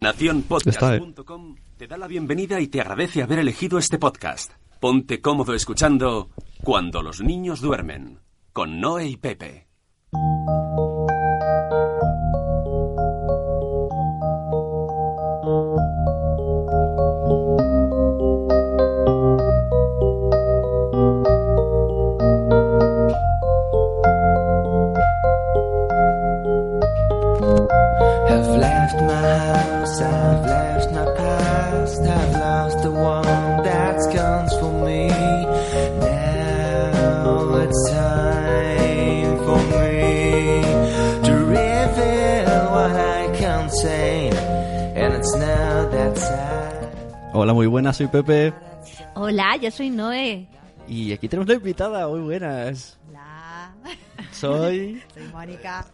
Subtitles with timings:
[0.00, 4.52] Naciónpodcast.com te da la bienvenida y te agradece haber elegido este podcast.
[4.80, 6.30] Ponte cómodo escuchando
[6.62, 8.18] Cuando los niños duermen,
[8.52, 9.68] con Noé y Pepe.
[47.40, 48.52] Hola, muy buenas, soy Pepe.
[49.14, 50.48] Hola, yo soy Noé.
[50.88, 52.98] Y aquí tenemos una invitada, muy buenas.
[53.08, 53.76] Hola,
[54.32, 55.00] Soy.
[55.14, 55.86] soy Mónica.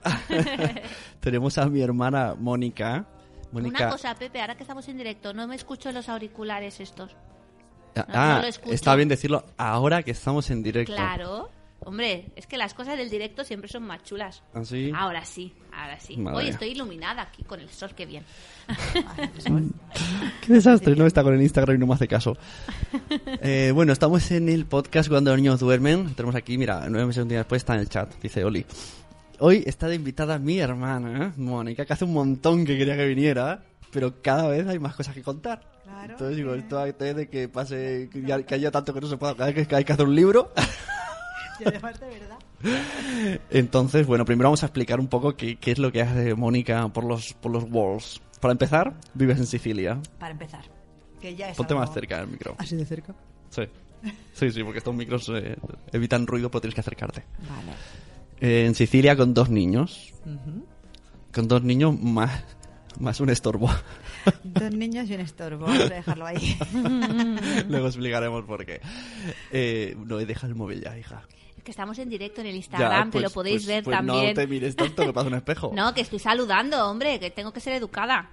[1.21, 3.05] tenemos a mi hermana Mónica.
[3.53, 3.77] Mónica.
[3.77, 7.15] Una cosa, Pepe, ahora que estamos en directo, no me escucho los auriculares estos.
[7.95, 8.73] Ah, no, ah, no lo escucho.
[8.73, 10.95] está bien decirlo ahora que estamos en directo.
[10.95, 11.51] Claro.
[11.87, 14.43] Hombre, es que las cosas del directo siempre son más chulas.
[14.55, 14.91] ¿Ah, sí?
[14.95, 16.17] Ahora sí, ahora sí.
[16.17, 18.25] Madre Hoy estoy iluminada aquí con el sol, qué bien.
[20.41, 22.37] Qué desastre, no está con el Instagram y no me hace caso.
[23.47, 26.15] Eh, bueno, estamos en el podcast cuando los niños duermen.
[26.15, 28.65] Tenemos aquí, mira, nueve meses un día después está en el chat, dice Oli.
[29.39, 31.33] Hoy está de invitada mi hermana, ¿eh?
[31.37, 35.15] Mónica, que hace un montón que quería que viniera, pero cada vez hay más cosas
[35.15, 35.61] que contar.
[35.83, 36.13] Claro.
[36.13, 39.69] Entonces digo, esto de que pase, que haya tanto que no se pueda, cada vez
[39.69, 40.53] que hay que hacer un libro.
[41.65, 42.39] Y además de verdad.
[43.51, 46.89] Entonces, bueno, primero vamos a explicar un poco qué, qué es lo que hace Mónica
[46.89, 48.21] por los, por los walls.
[48.41, 50.01] Para empezar, vives en Sicilia.
[50.19, 50.65] Para empezar,
[51.21, 52.55] que ya es Ponte algo- más cerca del micro.
[52.59, 53.15] ¿Así de cerca?
[53.51, 53.63] Sí.
[54.35, 55.57] Sí, sí, porque estos micros eh,
[55.93, 57.25] evitan ruido, pero tienes que acercarte.
[57.49, 57.73] Vale.
[58.41, 60.13] Eh, en Sicilia con dos niños.
[61.33, 62.45] Con dos niños más,
[63.01, 63.71] más un estorbo.
[64.43, 66.57] Dos niños y un estorbo, vamos a dejarlo ahí.
[67.69, 68.81] Luego explicaremos por qué.
[69.53, 71.23] Eh, no, deja el móvil ya, hija.
[71.65, 73.97] Que estamos en directo en el Ya, Instagram, te pues- lo podéis pues- ver pues
[73.97, 74.27] también.
[74.29, 75.73] No te mires tanto, que pasa un espejo.
[75.75, 78.31] No, que estoy saludando, hombre, que tengo que ser educada.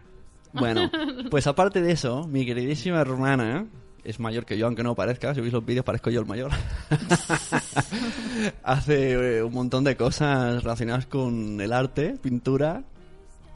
[0.53, 0.91] Bueno,
[1.31, 3.67] pues aparte de eso, mi queridísima hermana
[4.03, 5.33] es mayor que yo, aunque no parezca.
[5.33, 6.51] Si veis los vídeos, parezco yo el mayor.
[8.63, 12.83] Hace eh, un montón de cosas relacionadas con el arte, pintura.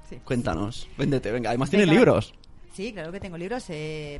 [0.10, 0.18] Sí.
[0.24, 1.50] Cuéntanos, véndete, venga.
[1.50, 1.98] Además, tiene Venga.
[1.98, 2.34] libros.
[2.74, 3.66] Sí, claro que tengo libros.
[3.70, 4.20] eh,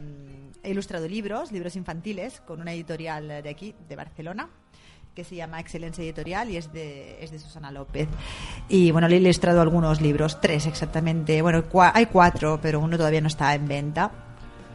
[0.64, 4.50] he ilustrado libros, libros infantiles, con una editorial de aquí, de Barcelona,
[5.16, 8.08] que se llama Excelencia Editorial y es de, es de Susana López.
[8.70, 11.42] Y bueno, le he ilustrado algunos libros, tres exactamente.
[11.42, 14.12] Bueno, cua- hay cuatro, pero uno todavía no está en venta.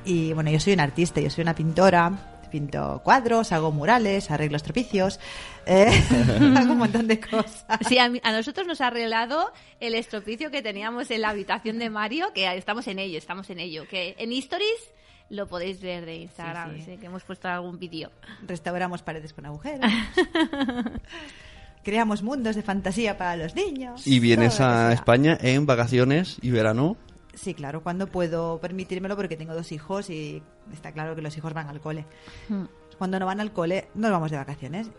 [0.04, 2.26] Y bueno, yo soy una artista, yo soy una pintora.
[2.50, 5.20] Pinto cuadros, hago murales, arreglo estropicios,
[5.66, 5.86] eh,
[6.56, 7.64] hago un montón de cosas.
[7.88, 11.78] Sí, a, mí- a nosotros nos ha arreglado el estropicio que teníamos en la habitación
[11.78, 13.84] de Mario, que estamos en ello, estamos en ello.
[13.88, 14.90] Que en Stories
[15.30, 16.90] lo podéis ver de Instagram, Sí, sí.
[16.92, 18.10] sí, que hemos puesto algún vídeo.
[18.46, 19.90] Restauramos paredes con agujeros.
[21.82, 24.06] Creamos mundos de fantasía para los niños.
[24.06, 24.92] Y vienes a.
[24.92, 26.96] España en vacaciones y verano.
[27.32, 30.42] Sí, claro, cuando puedo permitírmelo porque tengo dos hijos y
[30.72, 32.04] está claro que los hijos van al cole.
[32.48, 32.64] Hmm.
[32.98, 34.90] Cuando no van al cole, nos vamos de vacaciones.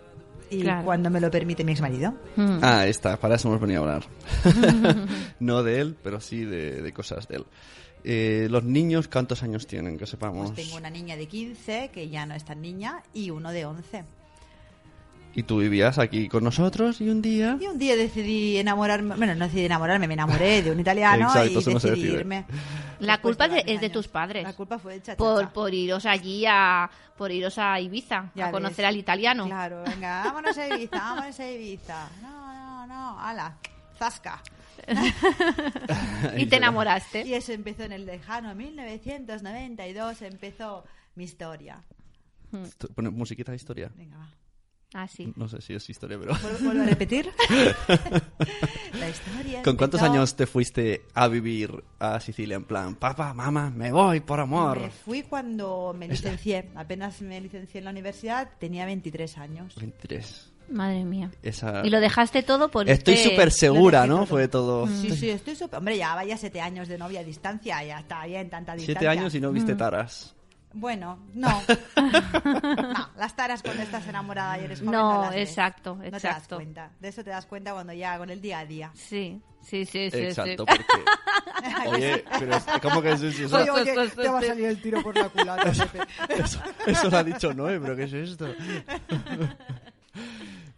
[0.49, 0.83] Y Claro.
[0.83, 2.13] cuando me lo permite mi exmarido.
[2.35, 2.57] Hmm.
[2.61, 4.03] Ah, está, para eso hemos venido a hablar.
[5.39, 7.45] no de él, pero sí de, de cosas de él.
[8.03, 9.97] Eh, los niños, ¿cuántos años tienen?
[9.97, 10.51] Que sepamos.
[10.51, 13.65] Pues tengo una niña de 15, que ya no es tan niña, y uno de
[13.65, 14.03] 11.
[15.33, 17.57] Y tú vivías aquí con nosotros y un día...
[17.61, 21.51] Y un día decidí enamorarme, bueno, no decidí enamorarme, me enamoré de un italiano Exacto,
[21.53, 22.19] y eso no se decidí decide.
[22.19, 22.45] irme.
[22.99, 24.43] La culpa es de- es de tus padres.
[24.43, 25.17] La culpa fue de chachacha.
[25.17, 28.85] Por, por iros allí a por iros a Ibiza Ya a conocer ves.
[28.87, 29.45] al italiano.
[29.45, 32.09] Claro, venga, vámonos a Ibiza, vámonos a Ibiza.
[32.21, 33.55] No, no, no, ala,
[33.97, 34.41] zasca.
[36.37, 37.25] y te enamoraste.
[37.25, 40.83] Y eso empezó en el lejano 1992, empezó
[41.15, 41.83] mi historia.
[42.63, 43.91] Esto- Pone musiquita de historia.
[43.95, 44.29] Venga, va.
[44.93, 45.31] Ah, sí.
[45.37, 46.33] No sé si es historia, pero...
[46.41, 47.31] ¿Vuelvo, vuelvo a repetir?
[48.99, 52.57] La historia ¿Con cuántos empezó- años te fuiste a vivir a Sicilia?
[52.57, 54.81] En plan, papá, mamá, me voy por amor.
[54.81, 56.71] Me fui cuando me licencié.
[56.75, 59.75] Apenas me licencié en la universidad, tenía 23 años.
[59.75, 60.50] 23.
[60.71, 61.31] Madre mía.
[61.43, 61.85] Esa...
[61.85, 64.17] Y lo dejaste todo por Estoy súper segura, dejé ¿no?
[64.17, 64.25] todo.
[64.25, 64.87] Fue todo...
[64.87, 65.79] Sí, sí, estoy súper...
[65.79, 68.99] Hombre, ya vaya siete años de novia a distancia, ya está bien, tanta distancia.
[68.99, 70.35] Siete años y no viste taras.
[70.73, 71.49] Bueno, no.
[71.97, 75.49] no, las taras cuando estás enamorada y eres joven no, No, las ves.
[75.49, 76.55] exacto, No te das exacto.
[76.55, 76.91] cuenta.
[76.99, 78.91] De eso te das cuenta cuando ya con el día a día.
[78.93, 80.17] Sí, sí, sí, sí.
[80.17, 80.81] Exacto, sí.
[80.87, 81.89] porque...
[81.89, 83.57] Oye, pero ¿cómo que es eso?
[83.57, 85.71] Oye, oye, te va a salir el tiro por la culata,
[86.87, 88.47] eso lo ha dicho Noé, pero ¿qué es esto?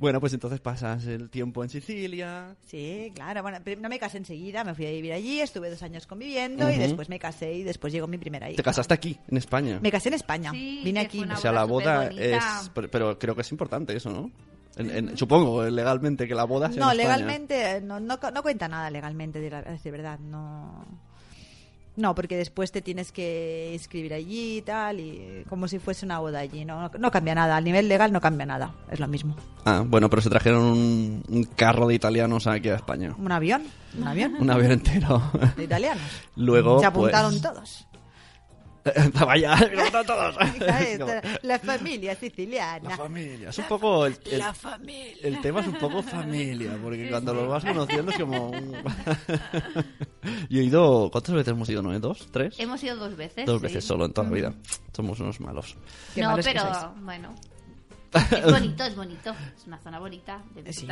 [0.04, 2.58] Bueno, pues entonces pasas el tiempo en Sicilia.
[2.66, 3.42] Sí, claro.
[3.42, 6.76] Bueno, no me casé enseguida, me fui a vivir allí, estuve dos años conviviendo y
[6.78, 8.58] después me casé y después llegó mi primera hija.
[8.58, 9.80] Te casaste aquí, en España.
[9.82, 10.52] Me casé en España.
[10.52, 11.24] Sí, Vine aquí.
[11.24, 12.44] O sea, la boda es...
[12.92, 14.30] Pero, creo que es importante eso, ¿no?
[14.76, 17.16] En- en- supongo, legalmente, que la boda sea No, en España.
[17.20, 20.86] legalmente, no, no, no cuenta nada legalmente, de, la- de verdad, no.
[21.96, 26.18] No, porque después te tienes que inscribir allí y tal, y como si fuese una
[26.20, 26.66] boda allí.
[26.66, 29.36] No, no cambia nada, al nivel legal no cambia nada, es lo mismo.
[29.66, 33.14] Ah, bueno, pero se trajeron un, un carro de italianos aquí a España.
[33.18, 33.64] Un avión,
[33.98, 35.22] un avión Un avión entero.
[35.56, 36.04] de italianos.
[36.36, 37.42] Luego, Se apuntaron pues...
[37.44, 37.88] todos.
[39.26, 39.56] Vaya,
[39.94, 40.36] no todos.
[41.44, 42.90] La familia siciliana.
[42.90, 43.50] La familia.
[43.50, 44.06] Es un poco...
[44.06, 45.16] El, el- La familia.
[45.24, 48.50] el tema es un poco familia, porque cuando lo vas conociendo es como...
[48.50, 48.74] un-
[50.50, 51.10] Yo he ido...
[51.12, 51.82] ¿Cuántas veces hemos ido?
[51.82, 51.98] ¿No?
[52.00, 52.28] ¿Dos?
[52.32, 52.60] ¿Tres?
[52.60, 53.46] Hemos ido dos veces.
[53.46, 53.68] Dos sí.
[53.68, 54.54] veces solo en toda la vida.
[54.96, 55.78] Somos unos malos.
[56.14, 57.34] Qué No, malos pero bueno.
[58.14, 59.36] Es bonito, es bonito.
[59.58, 60.42] Es una zona bonita.
[60.56, 60.86] de Sí,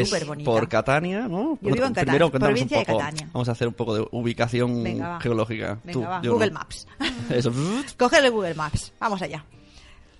[0.00, 0.50] es súper bonita.
[0.50, 1.58] por Catania, ¿no?
[1.60, 2.92] Yo vivo en Catania, Primero provincia un de.
[2.92, 3.28] Catania.
[3.32, 5.20] Vamos a hacer un poco de ubicación Venga, va.
[5.20, 5.78] geológica.
[5.84, 6.58] Venga, Tú, va, Google no.
[6.58, 6.86] Maps.
[7.30, 7.52] Eso.
[7.98, 8.92] Coger el Google Maps.
[9.00, 9.44] Vamos allá.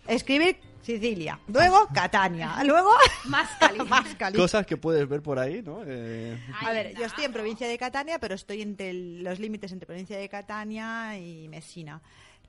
[0.07, 1.39] Escribir Sicilia.
[1.49, 2.65] Luego Catania.
[2.65, 2.91] Luego
[3.27, 3.85] Más caliente.
[3.91, 4.39] más caliente.
[4.39, 5.83] Cosas que puedes ver por ahí, ¿no?
[5.87, 9.87] Eh, A ver, yo estoy en provincia de Catania, pero estoy entre los límites entre
[9.87, 12.01] provincia de Catania y Messina.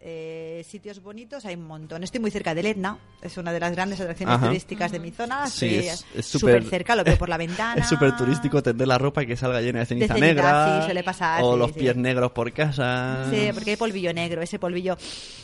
[0.04, 2.04] Eh, sitios bonitos hay un montón.
[2.04, 4.48] Estoy muy cerca del Etna, es una de las grandes atracciones Ajá.
[4.48, 5.46] turísticas de mi zona.
[5.46, 7.80] Sí, es- súper cerca, lo veo por la ventana.
[7.80, 10.80] Es súper turístico tender la ropa y que salga llena de ceniza, ceniza, negra.
[10.80, 11.80] sí, suele pasar, O sí, los sí.
[11.82, 13.28] pies negros por casa.
[13.30, 14.98] Sí, porque hay polvillo negro, ese polvillo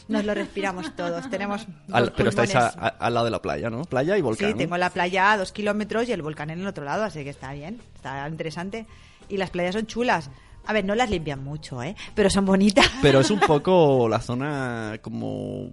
[0.08, 1.30] nos lo respiramos todos.
[1.30, 3.84] Tenemos Al- pero estáis a- a- al lado de la playa, ¿no?
[3.84, 4.54] Playa y volcán.
[4.54, 7.24] Sí, tengo la playa a dos kilómetros y el volcán en el otro lado, así
[7.24, 8.88] que está bien, está interesante.
[9.30, 10.32] Y las playas son chulas.
[10.68, 11.96] A ver, no las limpian mucho, ¿eh?
[12.14, 12.86] Pero son bonitas.
[13.02, 15.72] Pero es un poco la zona como...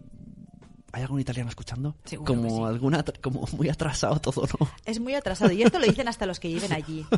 [0.92, 1.96] ¿Hay algún italiano escuchando?
[2.04, 2.62] Seguro como sí.
[2.72, 4.68] alguna como muy atrasado todo, ¿no?
[4.84, 7.04] Es muy atrasado y esto lo dicen hasta los que viven allí.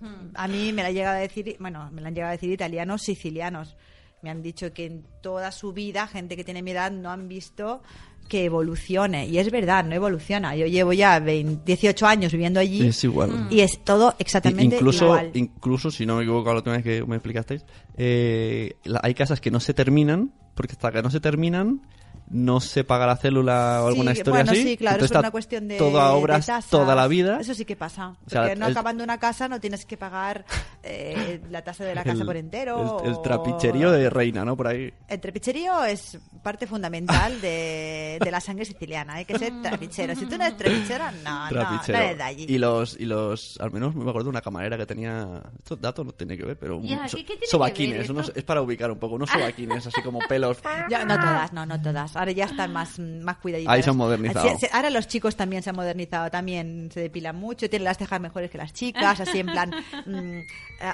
[0.00, 2.50] Mm, A mí me la llega a decir, bueno, me la han llegado a decir
[2.50, 3.74] italianos sicilianos.
[4.20, 7.26] Me han dicho que en toda su vida, gente que tiene mi edad, no han
[7.26, 7.82] visto
[8.28, 9.26] que evolucione.
[9.28, 10.56] Y es verdad, no evoluciona.
[10.56, 13.46] Yo llevo ya 20 18 años viviendo allí Es igual.
[13.50, 15.30] y es todo exactamente incluso, igual.
[15.34, 17.64] incluso, si no me equivoco la última vez que me explicasteis,
[17.96, 21.82] eh, la- hay casas que no se terminan, porque hasta que no se terminan,
[22.30, 24.62] no se paga la célula o alguna Sí, historia bueno, así.
[24.62, 26.70] sí, claro, Entonces es una cuestión de, Toda de obras tasas.
[26.70, 27.38] toda la vida.
[27.40, 28.16] Eso sí que pasa.
[28.26, 30.44] O sea, Porque no el- acabando una casa no tienes que pagar
[30.82, 33.00] eh, la tasa de la casa el, por entero.
[33.04, 34.56] El, el o- trapicherío de reina, ¿no?
[34.56, 34.92] Por ahí.
[35.08, 39.14] El trapicherío es parte fundamental de, de la sangre siciliana.
[39.14, 40.14] Hay que ser trapichero.
[40.14, 41.98] Si tú no eres trapichero, no, no, trapichero.
[41.98, 42.46] no eres de allí.
[42.48, 46.04] Y los, y los, al menos me acuerdo de una camarera que tenía, estos datos
[46.04, 48.32] no tiene que ver, pero un- Ya, so- ¿qué- qué tiene que sobaquines, ver unos-
[48.34, 50.58] es para ubicar un poco, unos sobaquines, así como pelos.
[50.90, 52.13] Ya, no todas, no, no todas.
[52.16, 53.72] Ahora ya están más, más cuidaditas.
[53.72, 54.48] Ahí se han modernizado.
[54.48, 58.20] Así- Ahora los chicos también se han modernizado, también se depilan mucho, tienen las cejas
[58.20, 59.70] mejores que las chicas, así en plan
[60.06, 60.40] mm,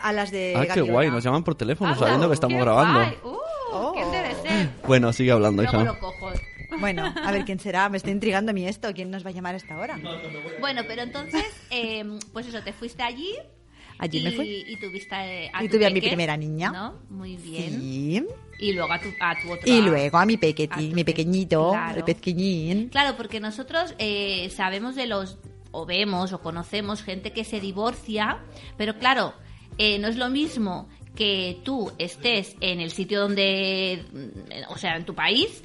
[0.02, 2.98] alas de Ah, qué guay, nos llaman por teléfono Ah, sabiendo que qué estamos grabando.
[3.00, 3.16] guay.
[3.24, 3.36] Uh,
[3.72, 3.92] Oh.
[3.92, 4.68] ¿Quién debe ser?
[4.84, 5.84] Bueno, sigue hablando, hija.
[5.84, 6.32] lo cojo.
[6.80, 7.88] Bueno, a ver quién será.
[7.88, 8.92] Me está intrigando a mí esto.
[8.92, 9.96] ¿Quién nos va a llamar a esta hora?
[10.60, 13.32] Bueno, pero entonces, eh, pues eso, te fuiste allí.
[14.00, 14.64] Allí y, me fui.
[14.66, 16.70] Y tuviste a Y tu tuve a mi primera niña.
[16.72, 16.94] ¿no?
[17.10, 17.80] Muy bien.
[17.80, 18.24] Sí.
[18.58, 19.62] Y luego a tu, a tu otro.
[19.72, 21.98] Y luego a mi a pequeñi, tu mi pe- pequeñito, claro.
[21.98, 22.88] el pequeñín.
[22.88, 25.38] Claro, porque nosotros eh, sabemos de los,
[25.70, 28.38] o vemos o conocemos gente que se divorcia,
[28.76, 29.34] pero claro,
[29.78, 34.04] eh, no es lo mismo que tú estés en el sitio donde,
[34.68, 35.62] o sea, en tu país,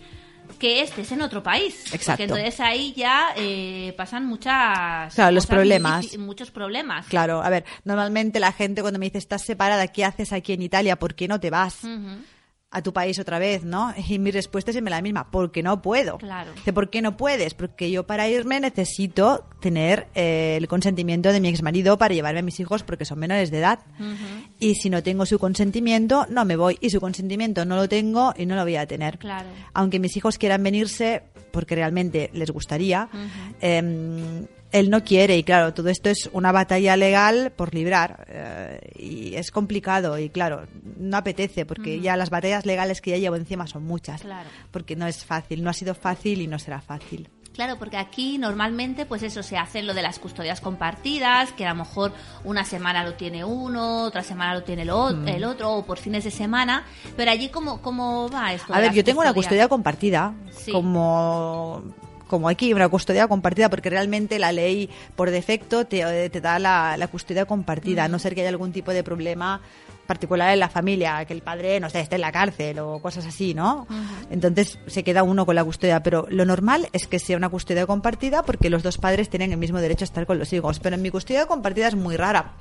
[0.60, 1.94] que estés en otro país.
[1.94, 2.12] Exacto.
[2.12, 5.14] Porque entonces ahí ya eh, pasan muchas...
[5.14, 6.18] Claro, los problemas.
[6.18, 7.08] Muchos problemas.
[7.08, 10.62] Claro, a ver, normalmente la gente cuando me dice estás separada, ¿qué haces aquí en
[10.62, 10.98] Italia?
[10.98, 11.80] ¿Por qué no te vas.
[12.76, 13.94] A tu país otra vez, no?
[14.10, 16.18] Y mi respuesta es siempre la misma, porque no puedo.
[16.18, 16.52] Claro.
[16.54, 17.54] Dice, ¿por qué no puedes?
[17.54, 22.44] Porque yo para irme necesito tener eh, el consentimiento de mi exmarido para llevarme a
[22.44, 23.80] mis hijos porque son menores de edad.
[24.60, 26.78] Y si no tengo su consentimiento, no me voy.
[26.82, 29.20] Y su consentimiento no lo tengo y no lo voy a tener.
[29.20, 29.48] Claro.
[29.74, 33.08] Aunque mis hijos quieran venirse, porque realmente les gustaría,
[33.62, 34.46] eh,
[34.80, 35.38] él no quiere.
[35.38, 38.26] Y claro, todo esto es una batalla legal por librar.
[38.30, 40.18] eh, y es complicado.
[40.20, 40.68] Y claro,
[40.98, 44.22] no apetece, porque ya las batallas legales que ya llevo encima son muchas.
[44.22, 44.50] Claro.
[44.72, 45.64] Porque no es fácil.
[45.64, 47.30] No ha sido fácil y no será fácil.
[47.54, 51.70] Claro, porque aquí normalmente, pues eso, se hace lo de las custodias compartidas, que a
[51.70, 52.12] lo mejor
[52.44, 55.28] una semana lo tiene uno, otra semana lo tiene el, o- Mm.
[55.30, 56.84] el otro, o por fines de semana.
[57.16, 58.74] Pero allí, ¿cómo, cómo va esto?
[58.74, 60.74] A ver, yo tengo una custodia compartida, Sí.
[60.74, 61.82] como,
[62.28, 66.98] como aquí, una custodia compartida, porque realmente la ley por defecto te, te da la,
[66.98, 69.62] la custodia compartida, a no ser que haya algún tipo de problema
[70.06, 73.26] particular en la familia, que el padre, no sé, esté en la cárcel o cosas
[73.26, 73.88] así, ¿no?
[74.30, 77.86] Entonces se queda uno con la custodia, pero lo normal es que sea una custodia
[77.86, 80.96] compartida porque los dos padres tienen el mismo derecho a estar con los hijos, pero
[80.96, 82.54] en mi custodia compartida es muy rara,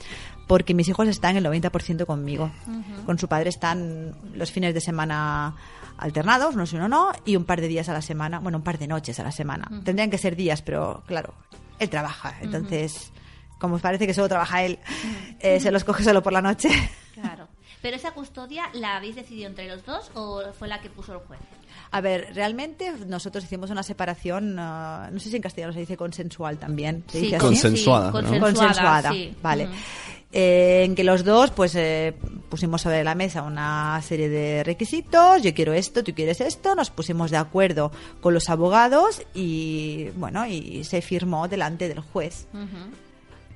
[0.46, 2.50] porque mis hijos están el 90% conmigo.
[3.06, 5.54] Con su padre están los fines de semana
[5.98, 8.64] alternados, no sé uno no, y un par de días a la semana, bueno, un
[8.64, 9.68] par de noches a la semana.
[9.84, 11.34] Tendrían que ser días, pero claro,
[11.78, 13.12] él trabaja, entonces,
[13.58, 14.78] como parece que solo trabaja él,
[15.40, 16.68] eh, se los coge solo por la noche.
[17.14, 17.48] Claro.
[17.80, 21.18] Pero esa custodia, ¿la habéis decidido entre los dos o fue la que puso el
[21.18, 21.38] juez?
[21.94, 25.96] A ver, realmente nosotros hicimos una separación, ah, no sé si en castellano se dice
[25.96, 27.04] consensual también.
[27.06, 27.46] ¿Se dice así?
[27.46, 28.40] Consensuada, ¿no?
[28.40, 29.32] consensuada, sí.
[29.40, 29.68] vale.
[30.32, 32.12] Eh, en que los dos pues eh,
[32.48, 36.90] pusimos sobre la mesa una serie de requisitos, yo quiero esto, tú quieres esto, nos
[36.90, 42.48] pusimos de acuerdo con los abogados y bueno, y se firmó delante del juez.
[42.52, 43.03] Ujú.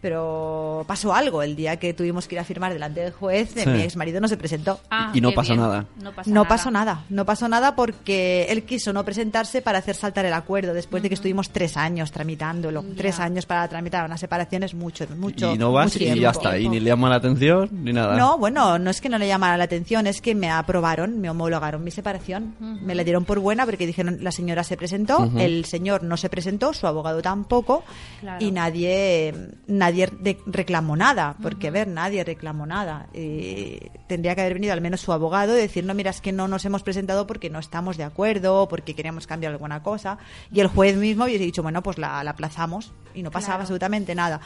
[0.00, 3.68] Pero pasó algo el día que tuvimos que ir a firmar delante del juez, Sí.
[3.68, 4.80] mi ex marido no se presentó.
[4.90, 5.60] Ah, Y no pasó bien.
[5.62, 5.86] nada.
[6.02, 9.94] No, pasa No pasó nada, no pasó nada porque él quiso no presentarse para hacer
[9.96, 12.82] saltar el acuerdo después de que estuvimos tres años tramitándolo.
[12.82, 12.94] Ya.
[12.96, 15.54] Tres años para tramitar una separación es mucho, mucho.
[15.54, 16.20] y no vas mucho y tiempo.
[16.22, 16.58] ya está.
[16.58, 18.16] Y ni le llama la atención ni nada.
[18.16, 21.28] No, bueno, no es que no le llamara la atención, es que me aprobaron, me
[21.30, 22.54] homologaron mi separación.
[22.60, 25.38] Me la dieron por buena porque dijeron la señora se presentó, Ujú.
[25.38, 27.82] el señor no se presentó, su abogado tampoco,
[28.20, 28.44] Claro.
[28.44, 29.34] y nadie
[29.66, 33.08] nadie de- reclamó nada, porque a ver, nadie reclamó nada.
[33.14, 36.32] Y tendría que haber venido al menos su abogado y decir, no, mira, es que
[36.32, 40.18] no nos hemos presentado porque no estamos de acuerdo, porque queríamos cambiar alguna cosa.
[40.52, 43.62] Y el juez mismo hubiese dicho, bueno, pues la, la aplazamos y no pasaba Claro.
[43.62, 44.40] absolutamente nada.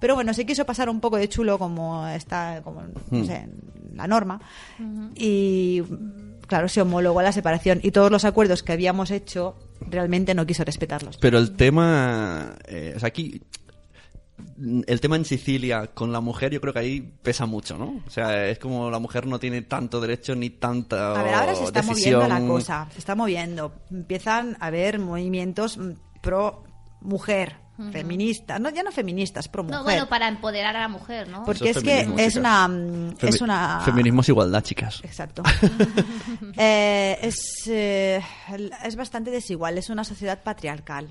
[0.00, 3.24] Pero bueno, se quiso pasar un poco de chulo como está, como, no Hmm.
[3.24, 4.40] sé, en la norma.
[5.16, 5.82] Y
[6.46, 10.64] claro, se homologó la separación y todos los acuerdos que habíamos hecho realmente no quiso
[10.64, 11.16] respetarlos.
[11.18, 12.54] Pero el tema.
[12.66, 13.42] eh, o sea, aquí.
[14.86, 18.02] El tema en Sicilia con la mujer, yo creo que ahí pesa mucho, ¿no?
[18.06, 21.54] O sea, es como la mujer no tiene tanto derecho ni tanta A ver, ahora
[21.54, 22.20] se está decisión.
[22.20, 23.72] moviendo la cosa, se está moviendo.
[23.90, 25.78] Empiezan a haber movimientos
[26.20, 26.64] pro
[27.00, 27.56] mujer,
[27.92, 29.78] feministas, no ya no feministas, pro mujer.
[29.78, 31.44] No, bueno, para empoderar a la mujer, ¿no?
[31.44, 35.00] porque Eso es es que es una Femi- es una Feminismo es igualdad, chicas.
[35.04, 35.42] Exacto.
[36.60, 37.36] Eh, es,
[37.68, 38.20] eh,
[38.84, 41.08] es bastante desigual, es una sociedad patriarcal,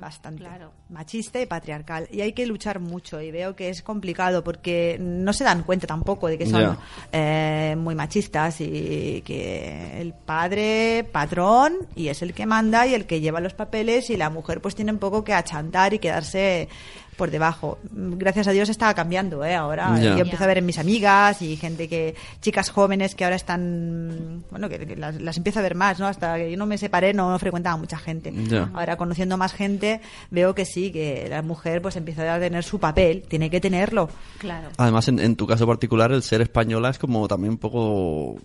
[0.00, 0.72] bastante claro.
[0.90, 2.08] machista y patriarcal.
[2.10, 5.86] Y hay que luchar mucho y veo que es complicado porque no se dan cuenta
[5.86, 6.76] tampoco de que son
[7.12, 13.06] eh, muy machistas y que el padre patrón y es el que manda y el
[13.06, 16.68] que lleva los papeles y la mujer pues tiene un poco que achantar y quedarse
[17.16, 17.78] por debajo.
[17.92, 19.54] Gracias a Dios está cambiando, ¿eh?
[19.54, 20.16] Ahora Ya.
[20.16, 24.42] yo empiezo a ver en mis amigas y gente que, chicas jóvenes que ahora están,
[24.50, 26.06] bueno, que, que las, las empiezo a ver más, ¿no?
[26.06, 28.32] Hasta que yo no me separé no frecuentaba mucha gente.
[28.72, 32.80] Ahora conociendo más gente veo que sí, que la mujer pues empieza a tener su
[32.80, 34.08] papel, tiene que tenerlo.
[34.38, 34.70] Claro.
[34.78, 38.36] Además, en, en tu caso particular, el ser española es como también un poco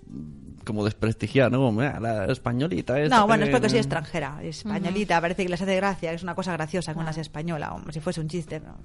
[0.68, 1.60] como desprestigiar, ¿no?
[1.60, 5.50] Como, "Ah, la españolita esta No, bueno, es que- porque soy extranjera, españolita, parece que
[5.50, 8.28] les hace gracia, es una cosa graciosa que una sea española, como si fuese un
[8.28, 8.60] chiste.
[8.60, 8.76] no.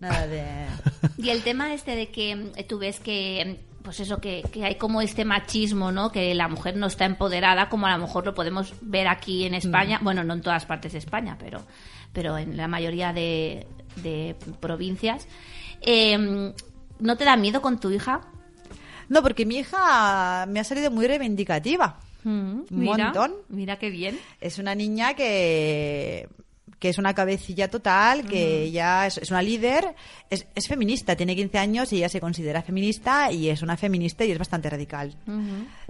[0.00, 0.44] Nada de...
[1.18, 4.64] Y el tema este de que mm, tú ves que, mm, pues eso, que, que
[4.64, 6.10] hay como este machismo, ¿no?
[6.10, 9.54] Que la mujer no está empoderada, como a lo mejor lo podemos ver aquí en
[9.54, 9.98] España.
[10.00, 10.04] Mm.
[10.04, 11.62] Bueno, no en todas partes de España, pero,
[12.12, 13.64] pero en la mayoría de,
[14.02, 15.28] de provincias.
[15.80, 16.52] Eh,
[16.98, 18.22] ¿No te da miedo con tu hija?
[19.12, 21.98] No, porque mi hija me ha salido muy reivindicativa.
[22.24, 23.34] Mm, Un mira, montón.
[23.50, 24.18] Mira qué bien.
[24.40, 26.30] Es una niña que,
[26.78, 29.94] que es una cabecilla total, que ella es, es una líder,
[30.30, 34.24] es, es feminista, tiene 15 años y ella se considera feminista y es una feminista
[34.24, 35.14] y es bastante radical.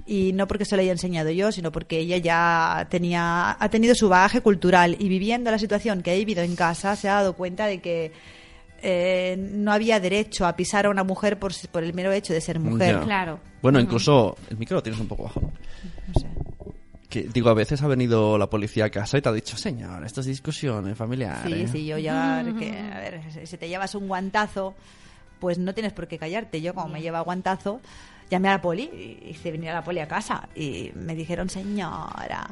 [0.05, 3.95] Y no porque se lo haya enseñado yo, sino porque ella ya tenía, ha tenido
[3.95, 7.35] su bagaje cultural y viviendo la situación que ha vivido en casa se ha dado
[7.35, 8.11] cuenta de que
[8.83, 12.41] eh, no había derecho a pisar a una mujer por, por el mero hecho de
[12.41, 12.97] ser mujer.
[12.97, 13.05] Ya.
[13.05, 13.41] Claro.
[13.63, 15.53] Bueno, incluso el micro lo tienes un poco bajo, ¿no?
[16.09, 16.27] No sé.
[17.09, 20.05] Que, digo, a veces ha venido la policía a casa y te ha dicho, señor,
[20.05, 21.71] estas discusiones familiares.
[21.71, 24.75] Sí, sí, yo ya, que, a ver, si te llevas un guantazo,
[25.39, 26.63] pues no tienes por qué callarte.
[26.63, 27.81] Yo, como me lleva guantazo,
[28.31, 31.51] llamé a la poli y hice venir a la poli a casa y me dijeron,
[31.51, 32.49] señora,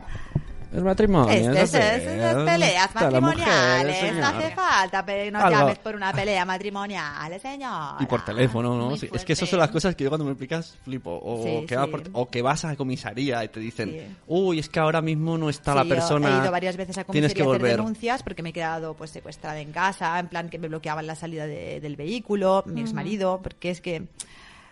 [0.72, 1.30] El matrimonio.
[1.52, 2.02] este, es,
[2.44, 4.16] peleas matrimoniales, señor.
[4.20, 5.58] no hace falta, pero no Algo.
[5.58, 7.96] llames por una pelea matrimonial, señora.
[7.98, 8.96] Y por teléfono, ¿no?
[8.96, 11.18] Sí, es que esas son las cosas que yo cuando me explicas flipo.
[11.22, 11.90] O, Sí, que, sí.
[11.90, 14.16] por- o que vas a la comisaría y te dicen, Sí.
[14.28, 16.28] uy, es que ahora mismo no está Sí, la yo persona.
[16.38, 17.76] He ido varias veces a Tienes comisaría que a hacer volver.
[17.76, 21.16] denuncias porque me he quedado pues secuestrada en casa, en plan que me bloqueaban la
[21.16, 24.04] salida de- del vehículo, mi ex marido, porque es que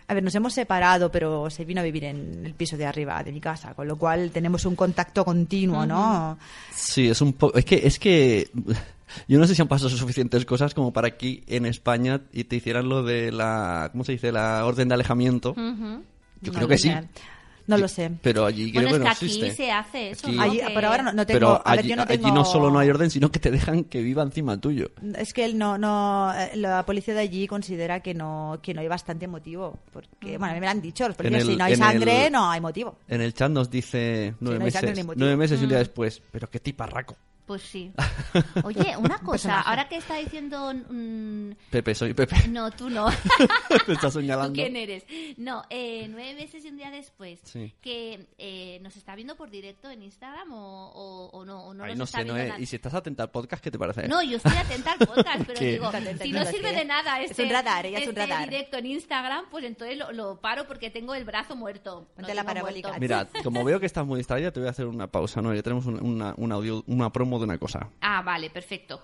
[0.09, 3.23] a ver, nos hemos separado, pero se vino a vivir en el piso de arriba
[3.23, 6.37] de mi casa, con lo cual tenemos un contacto continuo, ¿no?
[6.73, 7.57] Sí, es un poco.
[7.57, 8.49] Es que, es que
[9.27, 12.55] Yo no sé si han pasado suficientes cosas como para aquí en España y te
[12.55, 14.31] hicieran lo de la, ¿cómo se dice?
[14.31, 15.53] La orden de alejamiento.
[15.55, 16.91] Yo No creo que sí.
[17.69, 18.11] No lo sé.
[18.21, 19.51] Pero allí creo Bueno, es que no aquí existe.
[19.51, 20.41] se hace eso, Aquí- ¿no?
[20.43, 21.39] Allí- pero ahora no, no tengo.
[21.39, 23.39] Pero a ver, allí, yo no allí tengo- no solo no hay orden, sino que
[23.39, 24.91] te dejan que viva encima tuyo.
[25.17, 28.81] Es que él no, no, eh, la policía de allí considera que no, que no
[28.81, 29.77] hay bastante motivo.
[29.93, 32.25] Porque, bueno, a mí me lo han dicho, los policías, el- si no hay sangre,
[32.27, 32.97] el- no hay motivo.
[33.07, 35.19] En el chat nos dice nueve sangre meses, motivo.
[35.19, 35.81] nueve meses y un día Mm.
[35.81, 36.21] después.
[36.31, 37.15] Pero qué tiparraco.
[37.49, 37.91] Pues sí.
[38.63, 39.69] Oye, una cosa, personaje.
[39.69, 40.71] ahora que está diciendo...
[40.71, 42.47] mm, Pepe, soy Pepe.
[42.49, 43.07] no, tú no.
[43.87, 44.53] te estás ¿Tú señalando.
[44.53, 45.03] quién eres?
[45.37, 47.39] No, eh, nueve meses y un día después.
[47.45, 47.73] Sí.
[47.81, 51.63] Que eh, nos está viendo por directo en Instagram o, o- o no.
[51.65, 52.47] O no Ay, nos no está sé, viendo Noé.
[52.49, 52.59] nada.
[52.59, 54.07] Y si estás atenta al podcast, ¿qué te parece?
[54.07, 55.71] No, yo estoy atenta al podcast, pero ¿Qué?
[55.71, 58.27] digo, atenta, si no sirve de nada es este, un radar, ella es un este
[58.27, 58.47] radar.
[58.47, 62.01] directo en Instagram, pues entonces lo, lo paro porque tengo el brazo muerto.
[62.09, 62.89] No Ponte la parabólica.
[62.89, 63.01] muerto.
[63.01, 65.51] Mira, como veo que estás muy distraída, te voy a hacer una pausa, ¿no?
[65.55, 67.89] Ya tenemos un, una, un audio, una promo de una cosa.
[68.01, 69.01] Ah, vale, perfecto.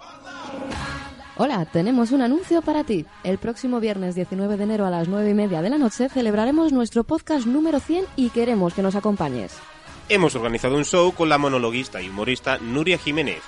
[1.37, 3.05] Hola, tenemos un anuncio para ti.
[3.23, 6.71] El próximo viernes 19 de enero a las 9 y media de la noche celebraremos
[6.71, 9.57] nuestro podcast número 100 y queremos que nos acompañes.
[10.07, 13.41] Hemos organizado un show con la monologuista y humorista Nuria Jiménez.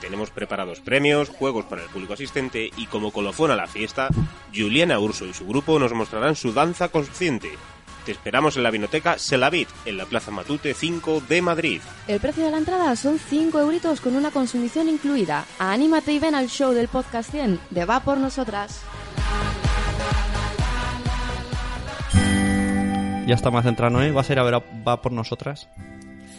[0.00, 4.08] Tenemos preparados premios, juegos para el público asistente y como colofón a la fiesta,
[4.54, 7.50] Juliana Urso y su grupo nos mostrarán su danza consciente.
[8.04, 11.80] Te esperamos en la vinoteca Selavit, en la Plaza Matute 5 de Madrid.
[12.08, 15.44] El precio de la entrada son 5 euritos con una consumición incluida.
[15.58, 18.82] Anímate y ven al show del podcast 100 de Va por Nosotras.
[23.26, 24.12] Ya está más centrado, ¿no?
[24.14, 25.68] ¿Vas a ir a ver a Va por nosotras?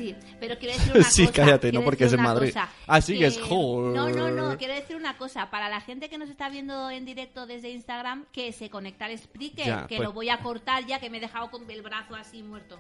[0.01, 1.34] Sí, pero quiero decir una Sí, cosa.
[1.43, 2.50] cállate, no porque decir es en Madrid.
[2.53, 3.96] cosa, Ah, sí, que es joder.
[3.96, 5.50] No, no, no, quiero decir una cosa.
[5.51, 9.17] Para la gente que nos está viendo en directo desde Instagram, que se conecta al
[9.17, 11.81] Spreaker, Ya, que pues- lo voy a cortar ya, que me he dejado con el
[11.81, 12.79] brazo así muerto.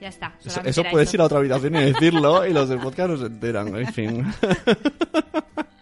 [0.00, 0.34] Ya está.
[0.64, 1.16] Eso, puedes eso.
[1.16, 4.24] ir a otra habitación y decirlo y los del podcast no se enteran, en fin.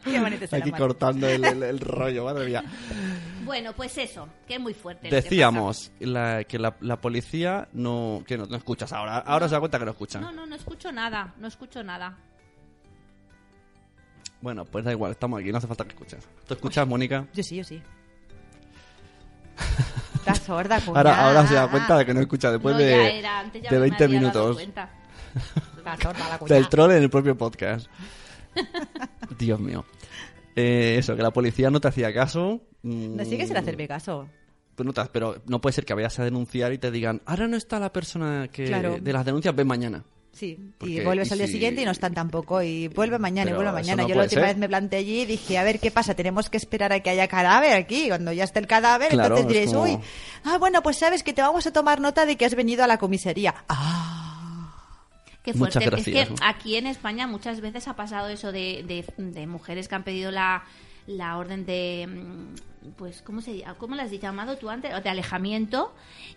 [0.05, 2.65] Qué bonito Aquí cortando el, el- el rollo, madre mía.
[3.45, 5.09] Bueno, pues eso, que es muy fuerte.
[5.09, 8.23] que Decíamos la- que la, la policía no...
[8.27, 9.19] que no, no escuchas ahora.
[9.19, 10.21] Ahora se da cuenta que no escuchan.
[10.23, 12.17] No, no, no escucho nada, no escucho nada.
[14.41, 16.27] Bueno, pues da igual, estamos aquí, no hace falta que escuches.
[16.47, 17.27] ¿Tú escuchas, Mónica?
[17.35, 17.81] Yo sí, yo sí.
[20.35, 20.81] Sorda.
[20.87, 23.79] Ahora, ahora se da cuenta de que no escucha después No, de, era, de me
[23.79, 24.63] 20 había dado minutos.
[24.63, 26.47] Estás sorda la.
[26.47, 27.87] Del troll en el propio podcast.
[29.39, 29.85] Dios mío.
[30.57, 32.61] Eh, eso, que la policía no te hacía caso.
[32.83, 34.29] mm, No sigue sin hacerme caso.
[34.75, 37.49] Pues no te- pero no puede ser que vayas a denunciar y te digan, ahora
[37.49, 38.99] no está la persona que Claro.
[39.01, 40.05] de las denuncias, ven mañana.
[40.39, 42.63] Sí, Porque- y vuelves y al día si- siguiente y no están tampoco.
[42.63, 44.03] Y vuelve mañana Pero y vuelve mañana.
[44.03, 44.49] no Yo la última ser.
[44.51, 46.15] vez me planteé allí y dije, a ver, ¿qué pasa?
[46.15, 48.09] Tenemos que esperar a que haya cadáver aquí.
[48.09, 49.99] Cuando ya esté el cadáver, Claro, entonces es diréis, como- uy,
[50.45, 52.87] ah, bueno, pues sabes que te vamos a tomar nota de que has venido a
[52.87, 53.55] la comisaría.
[53.69, 54.25] Ah,
[55.43, 55.91] Qué Muchas fuerte.
[55.91, 56.47] gracias, Es que ¿no?
[56.47, 60.31] aquí en España muchas veces ha pasado eso de, de, de mujeres que han pedido
[60.31, 60.63] la,
[61.07, 63.65] la orden de, mm, pues, ¿cómo se?
[63.79, 64.91] ¿Cómo las has llamado tú antes?
[65.03, 65.93] De alejamiento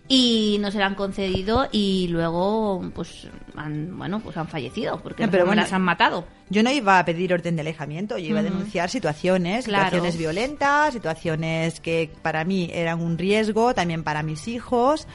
[0.07, 5.25] y no se la han concedido y luego, pues, han, bueno, pues han fallecido porque
[5.25, 6.25] No, pero no bueno, las han matado.
[6.51, 9.85] Yo no iba a pedir orden de alejamiento, yo iba a denunciar situaciones, Claro.
[9.85, 15.07] situaciones violentas, situaciones que para mí eran un riesgo, también para mis hijos,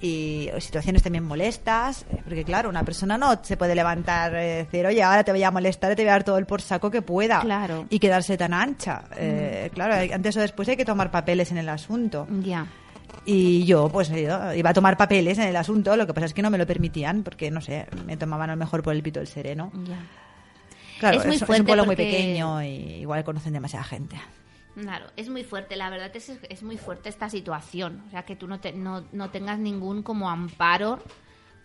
[0.00, 4.86] y situaciones también molestas, eh, porque claro, una persona no se puede levantar y decir,
[4.86, 7.02] oye, ahora te voy a molestar, te voy a dar todo el por saco que
[7.02, 7.86] pueda, Claro.
[7.90, 9.02] y quedarse tan ancha.
[9.16, 12.28] Eh, claro, antes o después hay que tomar papeles en el asunto.
[12.42, 12.64] Ya.
[13.24, 16.34] Y yo, pues, eh, iba a tomar papeles en el asunto, lo que pasa es
[16.34, 19.02] que no me lo permitían, porque, no sé, me tomaban a lo mejor por el
[19.02, 19.72] pito del sereno.
[20.98, 22.66] Claro, Es muy es un fuerte pueblo muy porque- pequeño y
[23.00, 24.16] igual conocen demasiada gente.
[24.74, 28.02] Claro, es muy fuerte, la verdad es, es muy fuerte esta situación.
[28.06, 30.98] O sea, que tú no, te- no, no tengas ningún como amparo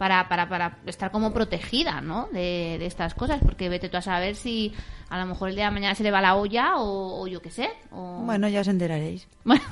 [0.02, 2.28] para, para, para estar como protegida, ¿no?
[2.34, 4.74] De, de estas cosas, porque vete tú a saber si
[5.10, 7.40] a lo mejor el día de mañana se le va la olla o, o yo
[7.40, 7.70] qué sé.
[7.92, 8.24] O...
[8.26, 9.28] Bueno, ya os enteraréis.
[9.44, 9.64] Bueno,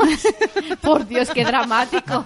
[0.82, 2.24] por Dios, qué dramático.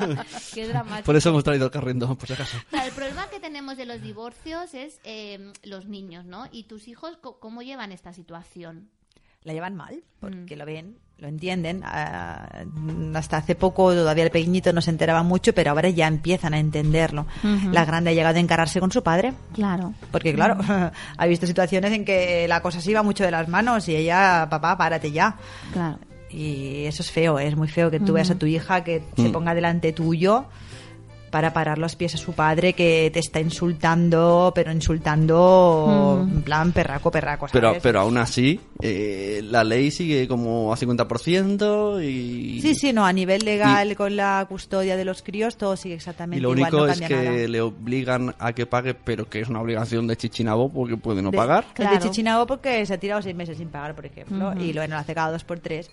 [0.54, 1.06] Qué dramático.
[1.06, 2.58] Por eso hemos traído el carriendo, por si acaso.
[2.70, 6.50] Claro, el problema que tenemos de los divorcios es eh, los niños, ¿no?
[6.52, 8.90] ¿Y tus hijos cómo llevan esta situación?
[9.44, 10.02] La llevan mal, Mm.
[10.22, 11.82] porque lo ven, lo entienden.
[11.84, 12.64] Ah,
[13.16, 16.60] hasta hace poco todavía el pequeñito no se enteraba mucho, pero ahora ya empiezan a
[16.60, 17.26] entenderlo.
[17.72, 19.94] La grande ha llegado a encararse con su padre, Claro.
[20.12, 20.58] porque claro,
[21.18, 24.48] ha visto situaciones en que la cosa se iba mucho de las manos y ella,
[24.50, 25.36] papá, párate ya.
[25.74, 26.00] Claro.
[26.30, 29.30] Y eso es feo, es muy feo que tú veas a tu hija que se
[29.30, 29.32] Mm.
[29.34, 30.46] ponga delante tuyo
[31.34, 36.72] para parar los pies a su padre que te está insultando, pero insultando en plan
[36.72, 37.60] perraco, perraco, ¿sabes?
[37.72, 42.62] Pero, pero aún así, eh, la ley sigue como a 50% y...
[42.62, 46.38] Sí, sí, no, a nivel legal con la custodia de los críos todo sigue exactamente
[46.38, 47.48] Y lo igual, único no es cambia que nada.
[47.48, 51.32] le obligan a que pague, pero que es una obligación de chichinabo porque puede no
[51.32, 51.66] De- pagar.
[51.70, 51.96] El Claro.
[51.96, 54.98] de Chichinabo porque se ha tirado seis meses sin pagar, por ejemplo, y luego lo
[55.00, 55.90] hace cada dos por tres.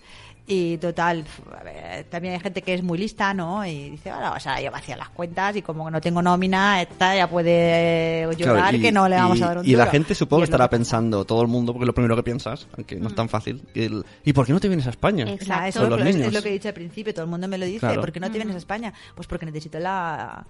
[0.53, 3.65] Y total, f- a ver, también hay gente que es muy lista, ¿no?
[3.65, 6.81] Y dice, ahora, o sea, yo vacía las cuentas y como que no tengo nómina,
[6.81, 9.75] esta ya puede llorar Claro, y- que no le vamos y- a dar un Y
[9.77, 12.67] la gente supongo que estará pensando, todo el mundo, porque es lo primero que piensas,
[12.75, 13.61] aunque no es tan fácil.
[13.75, 15.23] el, ¿Y por qué no te vienes a España?
[15.31, 15.79] Exacto.
[15.81, 16.33] Con los es, es niños.
[16.33, 18.01] lo que he dicho al principio, todo el mundo me lo dice, Claro.
[18.01, 18.93] ¿por qué no te vienes a España?
[19.15, 20.45] Pues porque necesito la,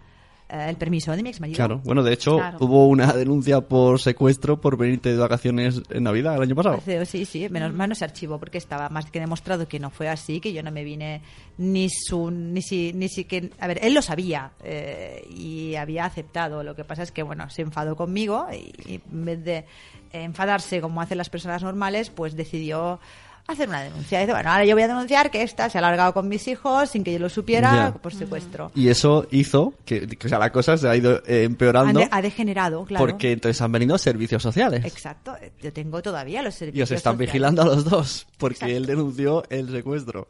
[0.52, 1.56] el permiso de mi exmarido.
[1.56, 2.58] Claro, bueno, de hecho, Claro.
[2.62, 6.76] hubo una denuncia por secuestro por venirte de vacaciones en Navidad el año pasado.
[6.78, 9.90] Hace- Sí, sí, menos mal no se archivó porque estaba más que demostrado que no
[9.90, 11.22] fue así, que yo no me vine
[11.58, 16.06] ni su, ni si, ni si que, a ver, él lo sabía eh, y había
[16.06, 16.64] aceptado.
[16.64, 19.66] Lo que pasa es que, bueno, se enfadó conmigo y, y en vez de
[20.14, 23.00] enfadarse como hacen las personas normales, pues decidió
[23.48, 24.20] hacer una denuncia.
[24.20, 26.90] Dice, bueno, ahora yo voy a denunciar que esta se ha alargado con mis hijos
[26.90, 27.94] sin que yo lo supiera Ya.
[27.94, 28.72] por secuestro.
[28.76, 32.08] Y eso hizo que, que, o sea, la cosa se ha ido eh, empeorando de-
[32.12, 33.06] ha degenerado, claro.
[33.06, 34.86] porque entonces han venido servicios sociales.
[34.86, 36.92] Exacto, yo tengo todavía los Y servicios.
[36.92, 37.32] os están sociales.
[37.34, 38.76] vigilando a los dos porque Exacto.
[38.78, 40.28] él denunció el secuestro.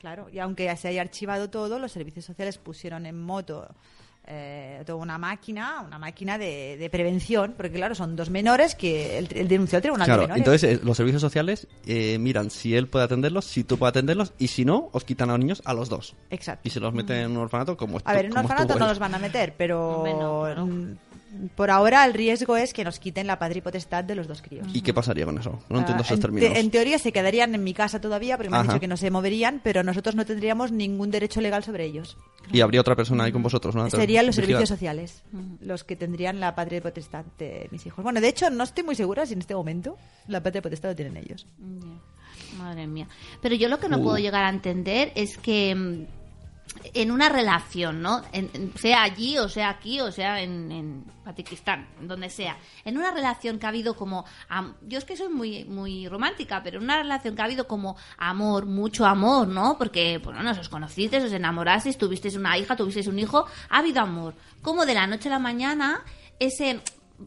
[0.00, 3.68] Claro, y aunque se haya archivado todo, los servicios sociales pusieron en moto
[4.32, 9.18] eh, toda una máquina, una máquina de, de prevención, porque claro, son dos menores que
[9.18, 10.38] el, el denunció al tribunal de Claro, menores.
[10.40, 14.32] entonces eh, los servicios sociales eh, miran si él puede atenderlos, si tú puedes atenderlos
[14.38, 16.14] y si no, os quitan a los niños a los dos.
[16.30, 16.62] Exacto.
[16.68, 18.98] Y se los meten en un orfanato como A ver, en un orfanato no los
[18.98, 20.68] van a meter, pero Hombre, no, claro.
[21.54, 24.42] Por ahora el riesgo es que nos quiten la padre y potestad de los dos
[24.42, 24.66] críos.
[24.74, 25.58] ¿Y qué pasaría con eso?
[25.68, 26.52] No entiendo Ah, esos en, términos.
[26.52, 28.96] te- en teoría se quedarían en mi casa todavía, porque me han dicho que no
[28.96, 32.16] se moverían, pero nosotros no tendríamos ningún derecho legal sobre ellos.
[32.52, 33.88] Y habría otra persona ahí con vosotros, ¿no?
[33.90, 35.22] Serían los servicios sociales
[35.60, 38.02] los que tendrían la patria potestad de mis hijos.
[38.02, 40.96] Bueno, de hecho, no estoy muy segura si en este momento la patria potestad lo
[40.96, 41.46] tienen ellos.
[42.58, 43.06] Madre mía.
[43.40, 44.02] Pero yo lo que no Uh.
[44.02, 46.06] puedo llegar a entender es que mm,
[46.94, 48.22] en una relación, ¿no?
[48.32, 52.56] En- sea allí o sea aquí o sea en, en Pakistán, en donde sea.
[52.84, 54.24] En una relación que ha habido como...
[54.82, 57.96] yo es que soy muy, muy romántica, pero en una relación que ha habido como
[58.18, 59.76] amor, mucho amor, ¿no?
[59.78, 64.00] Porque, bueno, no os conocisteis, os enamorasteis, tuvisteis una hija, tuvisteis un hijo, ha habido
[64.00, 64.34] amor.
[64.62, 66.02] Como de la noche a la mañana
[66.38, 66.80] ese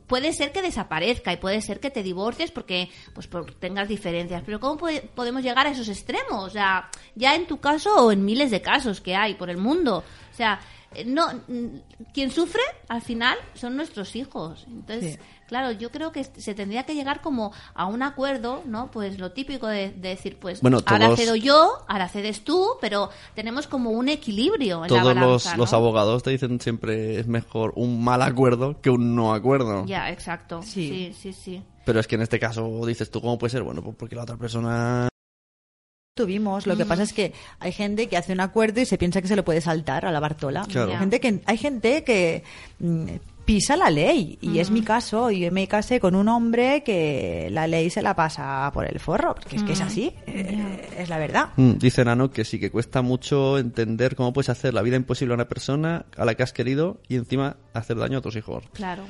[0.08, 3.30] puede ser que desaparezca y puede ser que te divorcies porque pues
[3.60, 7.60] tengas diferencias pero cómo puede- podemos llegar a esos extremos o sea ya en tu
[7.60, 10.04] caso o en miles de casos que hay por el mundo.
[10.32, 10.60] O sea
[10.96, 11.28] eh, no
[12.14, 14.66] quien sufre al final son nuestros hijos.
[14.68, 15.20] Entonces Sí.
[15.48, 19.32] Claro yo creo que se tendría que llegar como a un acuerdo no pues lo
[19.32, 23.92] típico de, de decir pues Bueno, ahora cedo yo ahora cedes tú pero tenemos como
[23.92, 25.78] un equilibrio en Todos los, balanza, los ¿no?
[25.78, 29.86] abogados te dicen siempre es mejor un mal acuerdo que un no acuerdo.
[29.86, 31.14] ya exacto Sí.
[31.14, 33.64] sí sí sí Pero es que en este caso dices tú, ¿cómo puede ser?
[33.64, 35.10] Bueno, pues porque la otra persona...
[36.16, 39.20] Tuvimos, lo que pasa es que hay gente que hace un acuerdo y se piensa
[39.20, 40.64] que se lo puede saltar a la Bartola.
[40.70, 40.92] Claro.
[40.92, 42.44] Hay gente que, hay gente que
[42.78, 43.08] mm,
[43.46, 45.32] pisa la ley y es mi caso.
[45.32, 49.36] Yo me casé con un hombre que la ley se la pasa por el forro,
[49.36, 51.50] porque es que es así, eh, es la verdad.
[51.58, 55.34] Mm, Dice Nano que sí, que cuesta mucho entender cómo puedes hacer la vida imposible
[55.34, 58.64] a una persona a la que has querido y encima hacer daño a tus hijos.
[58.74, 59.04] Claro.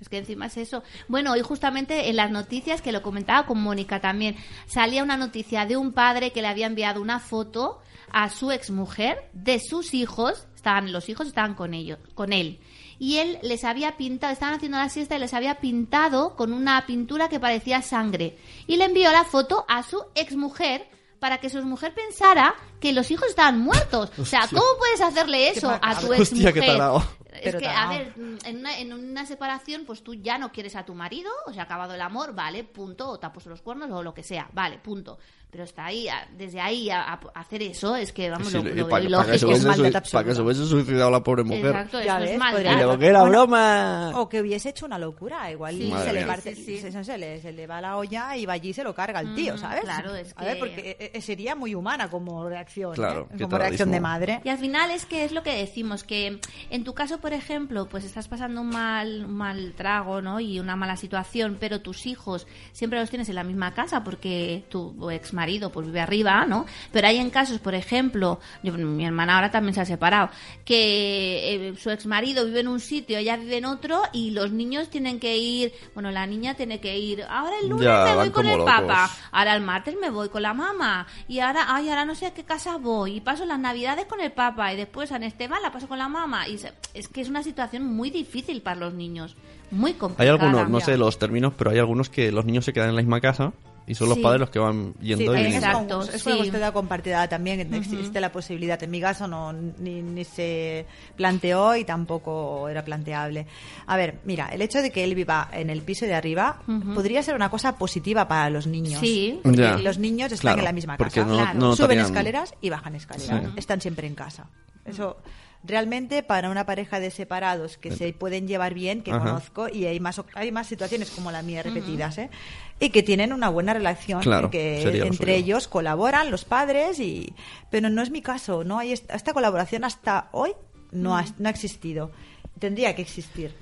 [0.00, 0.82] Es que encima es eso.
[1.08, 4.36] Bueno, hoy justamente en las noticias, que lo comentaba con Mónica también,
[4.66, 9.28] salía una noticia de un padre que le había enviado una foto a su exmujer
[9.34, 12.60] de sus hijos, estaban los hijos estaban con ellos, con él.
[13.00, 16.84] Y él les había pintado, estaban haciendo la siesta y les había pintado con una
[16.84, 18.36] pintura que parecía sangre.
[18.66, 20.86] Y le envió la foto a su exmujer
[21.18, 24.10] para que su exmujer pensara que los hijos estaban muertos.
[24.18, 26.54] O sea, ¿cómo puedes hacerle eso a tu Hostia, exmujer?
[26.54, 27.02] qué tarao.
[27.32, 30.76] Es Pero que, a ver, en una, en una separación, pues tú ya no quieres
[30.76, 33.48] a tu marido, o sea, ha acabado el amor, vale, punto, o te ha puesto
[33.48, 35.18] los cuernos o lo que sea, vale, punto.
[35.50, 38.62] Pero está ahí, a- desde ahí a, a hacer eso, es que vamos, Sí, lo,
[38.62, 40.00] lo pa- veo pa' que se hubiese absoluta.
[40.12, 41.66] para que se hubiese suicidado la pobre mujer.
[41.66, 42.98] Exacto, Ya eso ves, es maldad.
[42.98, 44.12] que era Bueno, broma.
[44.14, 46.78] O que hubiese hecho una locura, igual Sí, se, le parte- sí, sí.
[46.78, 49.20] se- se- le, se le va la olla y va allí y se lo carga
[49.20, 49.80] el tío, Mm, ¿sabes?
[49.82, 53.42] claro, es A ver, que- porque eh, eh, sería muy humana como reacción, Claro, ¿eh?
[53.42, 54.40] como reacción de madre.
[54.44, 56.38] Y al final es que es lo que decimos, que
[56.70, 60.40] en tu caso, por por ejemplo, pues estás pasando un mal, un mal trago, ¿no?
[60.40, 64.64] Y una mala situación, pero tus hijos siempre los tienes en la misma casa porque
[64.68, 66.66] tu ex marido pues vive arriba, ¿no?
[66.92, 70.28] Pero hay en casos, por ejemplo, yo- mi hermana ahora también se ha separado,
[70.64, 74.52] que eh, su ex marido vive en un sitio, ella vive en otro y los
[74.52, 78.14] niños tienen que ir, bueno, la niña tiene que ir, ahora el lunes Ya, me
[78.16, 78.72] voy con el locos.
[78.72, 82.26] papá, ahora el martes me voy con la mamá y ahora, ay, ahora no sé
[82.26, 85.62] a qué casa voy y paso las navidades con el papá y después San Esteban
[85.62, 88.76] la paso con la mamá y se- es que es una situación muy difícil para
[88.80, 89.36] los niños,
[89.70, 90.30] muy Hay complicada.
[90.46, 93.02] algunos, no sé los términos, pero hay algunos que los niños se quedan en la
[93.02, 93.52] misma casa
[93.90, 94.22] y son los Sí.
[94.22, 96.40] padres los que van Sí, yendo y también es, Exacto, es una sí.
[96.42, 98.80] custodia compartida también, existe la posibilidad.
[98.82, 103.46] En mi caso no ni, ni se planteó y tampoco era planteable.
[103.86, 106.62] A ver, mira, el hecho de que él viva en el piso de arriba
[106.94, 109.00] podría ser una cosa positiva para los niños.
[109.00, 109.40] Sí.
[109.42, 109.76] Porque Ya.
[109.78, 111.24] los niños están Claro, en la misma casa.
[111.24, 111.58] no- Claro.
[111.58, 113.42] no Suben escaleras y bajan escaleras.
[113.44, 113.52] Sí.
[113.56, 114.46] Están siempre en casa.
[114.84, 115.16] Eso
[115.62, 119.20] realmente para una pareja de separados que se pueden llevar bien, que Ajá.
[119.20, 122.30] conozco, y hay más hay más situaciones como la mía repetidas, ¿eh?
[122.78, 125.32] y que tienen una buena relación, Claro, que entre suyo.
[125.32, 127.34] ellos colaboran los padres y
[127.70, 130.52] pero no es mi caso, no hay esta, esta colaboración hasta hoy
[130.92, 132.10] no ha, no ha existido.
[132.58, 133.54] Tendría que existir.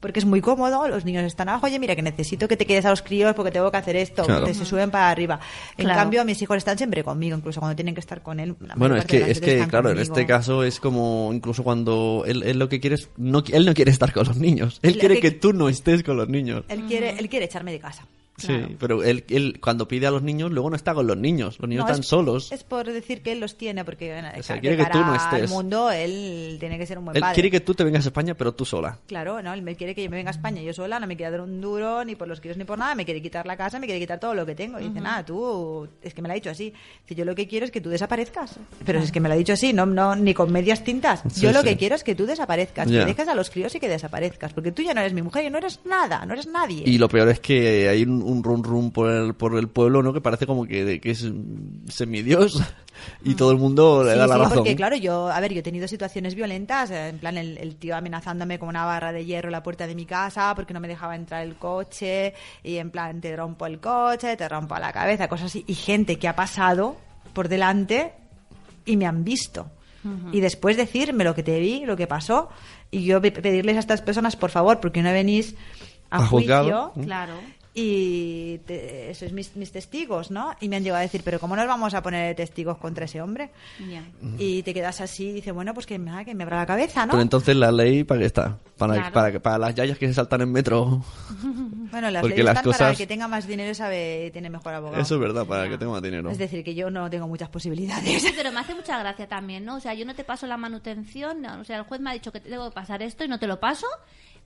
[0.00, 2.84] Porque es muy cómodo, los niños están abajo, oye, mira que necesito que te quedes
[2.84, 4.44] a los críos porque tengo que hacer esto, Claro.
[4.46, 5.40] te se suben para arriba.
[5.76, 5.98] En Claro.
[6.00, 8.54] cambio, mis hijos están siempre conmigo, incluso cuando tienen que estar con él.
[8.76, 12.58] Bueno, es que, es que claro, en este caso es como incluso cuando él, él
[12.58, 15.14] lo que quiere es, no, él no quiere estar con los niños, él Lo quiere
[15.16, 16.64] que- que tú no estés con los niños.
[16.68, 18.06] Él quiere, él quiere echarme de casa.
[18.38, 21.58] Sí, pero él, él cuando pide a los niños, luego no está con los niños,
[21.58, 22.52] los niños No, están es- solos.
[22.52, 24.98] Es por decir que él los tiene, porque bueno, O sea, de quiere que tú
[24.98, 25.50] no al estés.
[25.50, 27.34] mundo él tiene que ser un buen Él padre.
[27.34, 28.98] quiere que tú te vengas a España, pero tú sola.
[29.06, 29.52] Claro, ¿no?
[29.52, 31.40] Él me quiere que yo me venga a España yo sola, no me quiere dar
[31.40, 33.86] un duro ni por los críos ni por nada, me quiere quitar la casa, me
[33.86, 34.78] quiere quitar todo lo que tengo.
[34.80, 36.72] Y dice, nada, tú, es que me lo ha dicho así.
[37.06, 38.56] Dice, yo lo que quiero es que tú desaparezcas.
[38.84, 41.22] Pero es que me lo ha dicho así, no, no ni con medias tintas.
[41.32, 41.68] Sí, yo lo sí.
[41.68, 43.00] que quiero es que tú desaparezcas, Ya.
[43.00, 44.52] que dejes a los críos y que desaparezcas.
[44.52, 46.82] Porque tú ya no eres mi mujer y no eres nada, no eres nadie.
[46.86, 50.02] Y lo peor es que hay un, un rum rum por el, por el pueblo,
[50.02, 50.12] ¿no?
[50.12, 51.26] Que parece como que, que es
[51.88, 52.62] semidios
[53.24, 54.56] y todo el mundo le Sí, da la sí, razón.
[54.58, 57.76] porque claro, yo, a ver, yo he tenido situaciones violentas, eh, en plan el, el
[57.76, 60.80] tío amenazándome con una barra de hierro en la puerta de mi casa porque no
[60.80, 64.92] me dejaba entrar el coche y en plan te rompo el coche, te rompo la
[64.92, 65.64] cabeza, cosas así.
[65.66, 66.96] Y gente que ha pasado
[67.32, 68.12] por delante
[68.84, 69.70] y me han visto.
[70.32, 72.48] Y después decirme lo que te vi, lo que pasó,
[72.90, 75.54] y yo pe- pedirles a estas personas, por favor, porque no venís
[76.08, 76.92] a, A juzgado.
[76.92, 77.34] juicio Claro.
[77.80, 80.54] Y te- sois mis, mis testigos, ¿no?
[80.60, 83.20] Y me han llegado a decir, pero ¿cómo nos vamos a poner testigos contra ese
[83.22, 83.50] hombre?
[84.38, 87.06] Y te quedas así y dices, bueno, pues que me, que me abra la cabeza,
[87.06, 87.12] ¿no?
[87.12, 88.58] Pero entonces la ley, ¿para qué está?
[88.76, 89.12] Para, Claro.
[89.12, 91.02] para, que- para las yayas que se saltan en metro.
[91.90, 94.50] Bueno, las porque leyes las están para el cosas- que tenga más dinero sabe tiene
[94.50, 95.00] mejor abogado.
[95.02, 96.30] Eso es verdad, para que tenga más dinero.
[96.30, 98.20] Es decir, que yo no tengo muchas posibilidades.
[98.22, 99.76] Sí, pero me hace mucha gracia también, ¿no?
[99.76, 102.12] O sea, yo no te paso la manutención, no, o sea, el juez me ha
[102.12, 103.86] dicho que te debo pasar esto y no te lo paso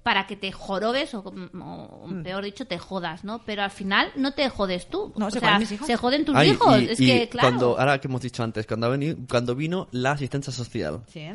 [0.02, 3.42] para que te jorobes o, o, peor dicho, te jodas, ¿no?
[3.44, 5.12] Pero al final no te jodes tú.
[5.14, 5.18] Mm.
[5.20, 5.86] No, o se sea, joden mis hijos.
[5.86, 6.80] se joden tus Ay, hijos.
[6.80, 7.48] y- es y que, claro.
[7.48, 11.26] cuando, ahora que hemos dicho antes, cuando, ha venido, cuando vino la asistencia social, ¿Sí?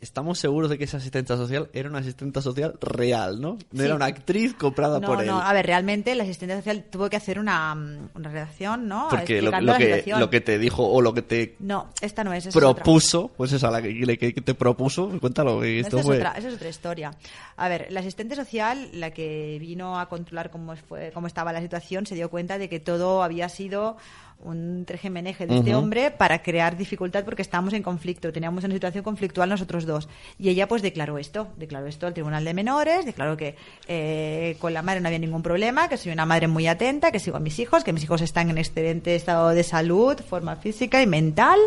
[0.00, 3.52] Estamos seguros de que esa asistencia social era una asistencia social real, ¿no?
[3.72, 3.84] No Sí.
[3.86, 5.26] era una actriz comprada No, por él.
[5.26, 9.06] no, a ver, realmente el asistente social tuvo que hacer una, mm, una redacción, ¿no?
[9.08, 12.32] Porque lo, la que, lo que te dijo o lo que te No, esta no
[12.34, 12.74] es, esa es otra.
[12.74, 16.68] propuso, pues esa, la que, te propuso, cuéntalo, que esto es otra, esa es otra
[16.68, 17.10] historia.
[17.56, 21.62] A ver, la asistente social, la que vino a controlar cómo, fue, cómo estaba la
[21.62, 23.96] situación, se dio cuenta de que todo había sido
[24.44, 29.02] un trejemeneje de este hombre para crear dificultad porque estábamos en conflicto, teníamos una situación
[29.02, 30.08] conflictual nosotros dos.
[30.38, 33.56] Y ella pues declaró esto, declaró esto al Tribunal de Menores, declaró que
[33.88, 37.18] eh, con la madre no había ningún problema, que soy una madre muy atenta, que
[37.18, 41.00] sigo a mis hijos, que mis hijos están en excelente estado de salud, forma física
[41.02, 41.58] y mental,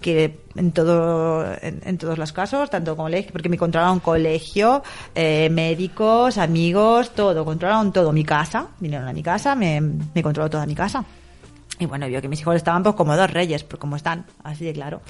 [0.00, 4.82] que en todo en, en todos los casos tanto colegio porque me controlaron colegio
[5.14, 10.50] eh, médicos amigos todo controlaron todo mi casa vinieron a mi casa me, me controló
[10.50, 11.04] toda mi casa
[11.82, 14.64] y bueno vio que mis hijos estaban pues como dos reyes pues como están así
[14.64, 15.02] de claro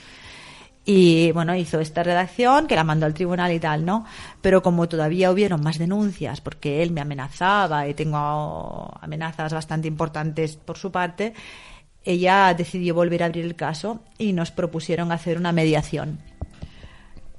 [0.84, 4.04] y bueno, hizo esta redacción que la mandó al tribunal y tal, ¿no?
[4.40, 10.56] Pero como todavía hubieron más denuncias porque él me amenazaba y tengo amenazas bastante importantes
[10.56, 11.34] por su parte,
[12.04, 16.18] ella decidió volver a abrir el caso y nos propusieron hacer una mediación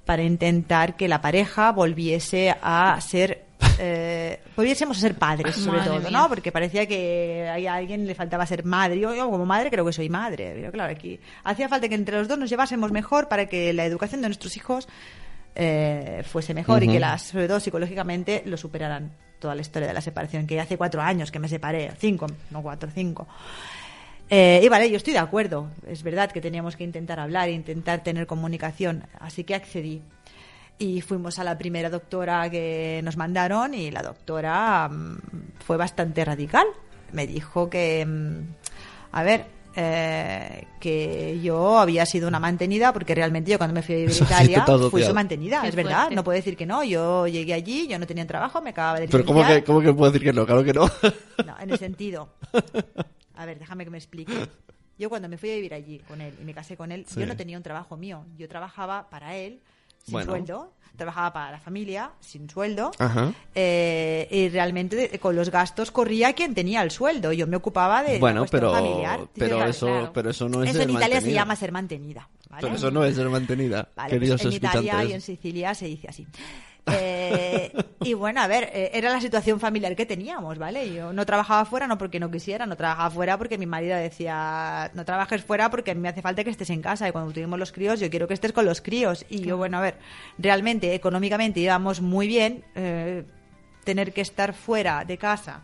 [0.05, 3.45] para intentar que la pareja volviese a ser
[3.79, 6.09] eh, volviésemos a ser padres sobre Madre todo, mía.
[6.12, 6.29] ¿no?
[6.29, 8.99] Porque parecía que a alguien le faltaba ser madre.
[8.99, 10.53] Yo, yo como madre creo que soy madre.
[10.55, 13.86] Pero claro, aquí hacía falta que entre los dos nos llevásemos mejor para que la
[13.86, 14.88] educación de nuestros hijos
[15.55, 19.93] eh, fuese mejor y que las, sobre todo psicológicamente, lo superaran toda la historia de
[19.93, 23.27] la separación, que hace cuatro años que me separé, cinco, no cuatro, cinco.
[24.29, 25.69] Eh, y vale, yo estoy de acuerdo.
[25.86, 30.01] Es verdad que teníamos que intentar hablar, e intentar tener comunicación, así que accedí.
[30.83, 35.17] Y fuimos a la primera doctora que nos mandaron y la doctora mm,
[35.65, 36.67] fue bastante radical.
[37.13, 39.45] Me dijo que, mm, a ver,
[39.77, 44.11] eh, que yo había sido una mantenida porque realmente yo cuando me fui a vivir
[44.23, 47.27] a Italia total, fui su mantenida, Qué es verdad, no puedo decir que no, yo
[47.27, 50.11] llegué allí, yo no tenía trabajo, me acababa de Pero ¿cómo que, ¿cómo que puedo
[50.11, 50.45] decir que no?
[50.45, 50.85] Claro que no.
[51.45, 52.27] No, en el sentido.
[53.35, 54.33] A ver, déjame que me explique.
[54.99, 57.21] Yo cuando me fui a vivir allí con él y me casé con él, Sí.
[57.21, 58.25] yo no tenía un trabajo mío.
[58.37, 59.61] Yo trabajaba para él
[60.03, 60.31] sin Bueno.
[60.31, 62.91] sueldo, trabajaba para la familia sin sueldo
[63.55, 67.31] eh, y realmente con los gastos corría quien tenía el sueldo.
[67.31, 69.21] Yo me ocupaba de Bueno, pero, familiar.
[69.35, 70.11] pero, claro, eso, claro.
[70.13, 72.29] pero eso no es Eso ser en Italia se llama ser mantenida.
[72.49, 72.61] ¿vale?
[72.61, 76.07] Pero eso no es ser mantenida, Vale, pues en Italia y en Sicilia se dice
[76.07, 76.27] así.
[76.85, 77.71] Eh,
[78.03, 80.93] y bueno, a ver, eh, era la situación familiar que teníamos, ¿vale?
[80.93, 84.91] Yo no trabajaba fuera no porque no quisiera, no trabajaba fuera porque mi marido decía,
[84.93, 87.31] no trabajes fuera porque a mí me hace falta que estés en casa y cuando
[87.31, 89.25] tuvimos los críos yo quiero que estés con los críos.
[89.29, 89.95] Y yo, bueno, a ver,
[90.37, 93.23] realmente económicamente íbamos muy bien, eh,
[93.83, 95.61] tener que estar fuera de casa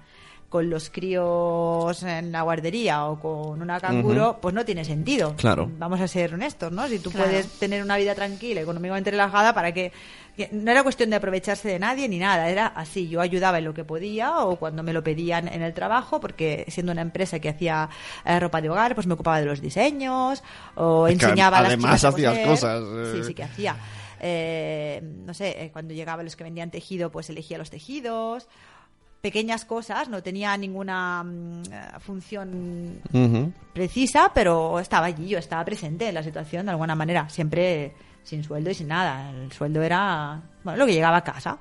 [0.50, 5.36] con los críos en la guardería o con una canguro, pues no tiene sentido.
[5.38, 5.70] Claro.
[5.78, 6.88] Vamos a ser honestos, ¿no?
[6.88, 7.28] Si tú Claro.
[7.30, 9.92] puedes tener una vida tranquila, económicamente relajada, para que,
[10.36, 13.66] que no era cuestión de aprovecharse de nadie ni nada, era así, yo ayudaba en
[13.66, 17.38] lo que podía o cuando me lo pedían en el trabajo, porque siendo una empresa
[17.40, 17.88] que hacía
[18.26, 20.42] eh, ropa de hogar, pues me ocupaba de los diseños
[20.76, 23.12] o Es que enseñaba a las además a hacías cosas, eh.
[23.14, 23.76] Sí, sí que hacía.
[24.20, 28.48] Eh, no sé, eh, cuando llegaban los que vendían tejido, pues elegía los tejidos.
[29.22, 33.02] Pequeñas cosas, no tenía ninguna mm, eh, función
[33.74, 38.44] precisa, pero estaba allí, yo estaba presente en la situación de alguna manera, siempre sin
[38.44, 39.32] sueldo y sin nada.
[39.32, 41.58] El sueldo era bueno, lo que llegaba a casa.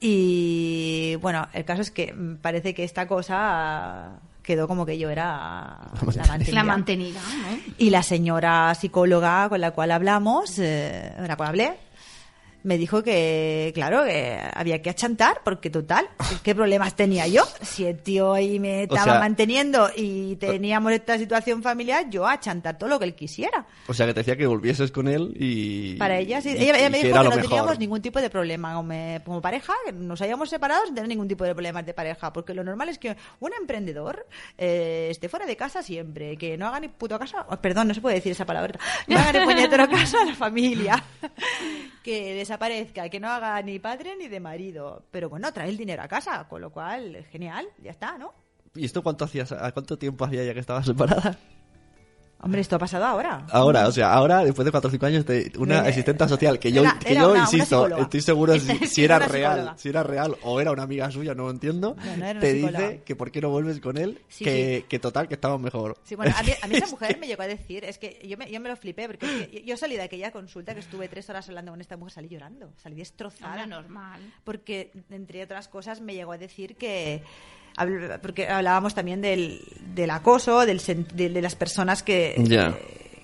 [0.00, 5.78] Y bueno, el caso es que parece que esta cosa quedó como que yo era
[6.14, 6.54] la mantenida.
[6.54, 7.58] La mantenida, ¿no?
[7.78, 11.74] Y la señora psicóloga con la cual hablamos, eh, con la cual hablé,
[12.64, 16.08] me dijo que, claro, que había que achantar, porque total,
[16.42, 17.44] ¿qué problemas tenía yo?
[17.60, 22.32] Si el tío ahí me estaba sea- manteniendo y teníamos esta situación familiar, yo a
[22.34, 23.66] achantar todo lo que él quisiera.
[23.88, 25.96] O sea, que te decía que volvieses con él y...
[25.96, 26.50] Para ella, sí.
[26.50, 27.42] y- Ella, ella y me dijo que no mejor.
[27.42, 28.94] teníamos ningún tipo de problema como,
[29.24, 32.54] como pareja, que nos hayamos separado sin tener ningún tipo de problemas de pareja, porque
[32.54, 34.26] lo normal es que un emprendedor
[34.58, 38.00] eh, esté fuera de casa siempre, que no haga ni puto caso, perdón, no se
[38.00, 41.02] puede decir esa palabra, no haga ni puñetero caso a la familia,
[42.02, 46.02] que desaparezca, que no haga ni padre ni de marido, pero bueno, trae el dinero
[46.02, 48.34] a casa, con lo cual, genial, ya está, ¿no?
[48.74, 49.52] ¿Y esto cuánto hacías?
[49.52, 51.38] ¿A cuánto tiempo hacía ya que estabas separada?
[52.44, 53.46] Hombre, esto ha pasado ahora.
[53.50, 56.58] Ahora, o sea, ahora, después de 4 o 5 años, de una Eh, asistenta social,
[56.58, 59.78] que yo, era- que era yo una- insisto, estoy seguro si, si era real, psicóloga.
[59.78, 62.80] si era real o era una amiga suya, no lo entiendo, No, no te psicóloga.
[62.88, 64.86] dice que por qué no vuelves con él, Sí, que, sí.
[64.88, 65.96] que total, que estamos mejor.
[66.02, 68.36] Sí, bueno, a mí, a mí esa mujer me llegó a decir, es que yo
[68.36, 71.06] me, yo me lo flipé, porque es que yo salí de aquella consulta que estuve
[71.08, 73.66] tres horas hablando con esta mujer, salí llorando, salí destrozada.
[73.66, 74.20] Normal.
[74.42, 77.22] Porque, entre otras cosas, me llegó a decir que.
[77.76, 79.60] Habl- Porque hablábamos también del,
[79.94, 80.80] del acoso, del,
[81.14, 82.34] de, de las personas que.
[82.38, 82.74] Ya.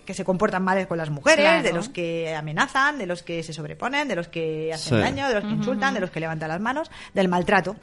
[0.06, 1.62] que se comportan mal con las mujeres, Claro.
[1.62, 5.02] de los que amenazan, de los que se sobreponen, de los que hacen Sí.
[5.02, 7.76] daño, de los que insultan, de los que levantan las manos, del maltrato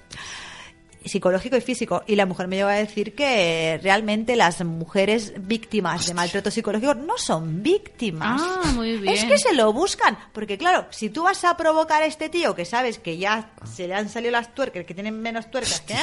[1.04, 2.04] psicológico y físico.
[2.08, 6.96] Y la mujer me llegó a decir que realmente las mujeres víctimas de maltrato psicológico
[6.96, 8.42] no son víctimas.
[8.44, 9.14] Ah, muy bien.
[9.14, 10.18] Es que se lo buscan.
[10.34, 13.88] Porque claro, si tú vas a provocar a este tío que sabes que ya se
[13.88, 15.94] le han salido las tuercas, que tienen menos tuercas que...
[15.94, 16.00] que-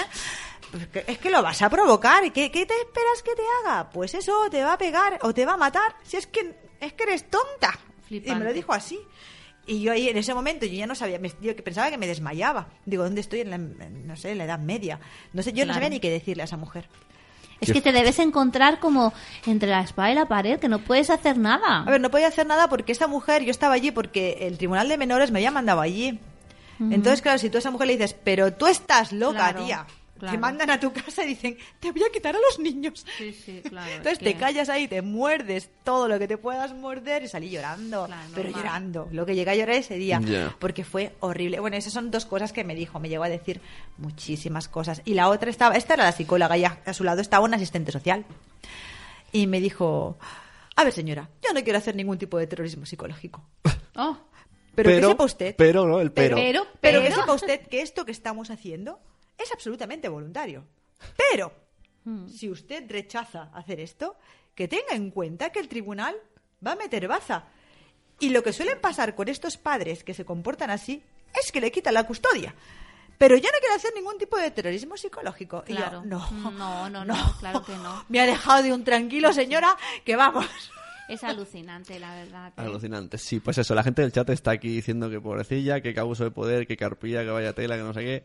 [1.07, 2.25] es que lo vas a provocar.
[2.25, 3.91] ¿Y qué, qué te esperas que te haga?
[3.91, 5.95] Pues eso, te va a pegar o te va a matar.
[6.03, 7.79] Si es que, es que eres tonta.
[8.11, 8.99] Y me lo dijo así.
[9.67, 11.97] Y yo ahí en ese momento yo ya no sabía, me- yo que pensaba que
[11.99, 12.67] me desmayaba.
[12.85, 13.41] Digo, ¿dónde estoy?
[13.43, 14.99] En la, en, no sé, en la edad media.
[15.33, 16.89] No sé, yo no sabía ni qué decirle a esa mujer.
[17.61, 19.13] Es que te debes encontrar como
[19.47, 21.83] entre la espada y la pared, que no puedes hacer nada.
[21.83, 24.89] A ver, no podía hacer nada porque esta mujer, yo estaba allí porque el Tribunal
[24.89, 26.19] de Menores me había mandado allí.
[26.81, 29.87] Entonces, claro, si tú a esa mujer le dices, pero tú estás loca, Claro, tía.
[30.23, 30.37] Claro.
[30.37, 33.05] Te mandan a tu casa y dicen, te voy a quitar a los niños.
[33.19, 33.91] Sí, sí, claro.
[33.91, 37.29] Entonces es te que- callas ahí, te muerdes todo lo que te puedas morder y
[37.29, 38.07] salí llorando.
[38.07, 38.63] Claro, pero normal.
[38.65, 39.09] llorando.
[39.11, 40.21] Lo que llegué a llorar ese día.
[40.25, 40.55] Ya.
[40.59, 41.59] Porque fue horrible.
[41.61, 43.01] Bueno, esas son dos cosas que me dijo.
[43.01, 43.61] Me llegó a decir
[43.99, 45.03] muchísimas cosas.
[45.05, 47.55] Y la otra estaba, esta era la psicóloga y a, a su lado estaba un
[47.55, 48.25] asistente social.
[49.33, 50.19] Y me dijo,
[50.77, 53.45] a ver señora, yo no quiero hacer ningún tipo de terrorismo psicológico.
[53.95, 54.17] Oh,
[54.75, 55.55] Pero, que sepa usted.
[55.57, 56.01] Pero, ¿no?
[56.01, 56.35] El pero.
[56.37, 59.01] Pero- pero que pero- sepa usted que esto que estamos haciendo
[59.39, 60.65] es absolutamente voluntario.
[61.17, 61.53] Pero,
[62.29, 64.17] si usted rechaza hacer esto,
[64.55, 66.17] que tenga en cuenta que el tribunal
[66.65, 67.45] va a meter baza.
[68.19, 71.03] Y lo que suele pasar con estos padres que se comportan así
[71.41, 72.55] es que le quitan la custodia.
[73.19, 75.65] Pero yo no quiero hacer ningún tipo de terrorismo psicológico.
[75.67, 76.03] Y yo, Claro.
[76.05, 78.05] no, No, no, no, claro que no.
[78.09, 80.47] Me ha dejado de un tranquilo, señora, que vamos.
[81.13, 82.49] Es alucinante, la verdad.
[82.57, 82.61] ¿eh?
[82.61, 83.19] Alucinante.
[83.19, 86.31] Sí, pues eso, la gente del chat está aquí diciendo que pobrecilla, que abuso de
[86.31, 88.25] poder, que carpilla, que vaya tela, que no sé qué.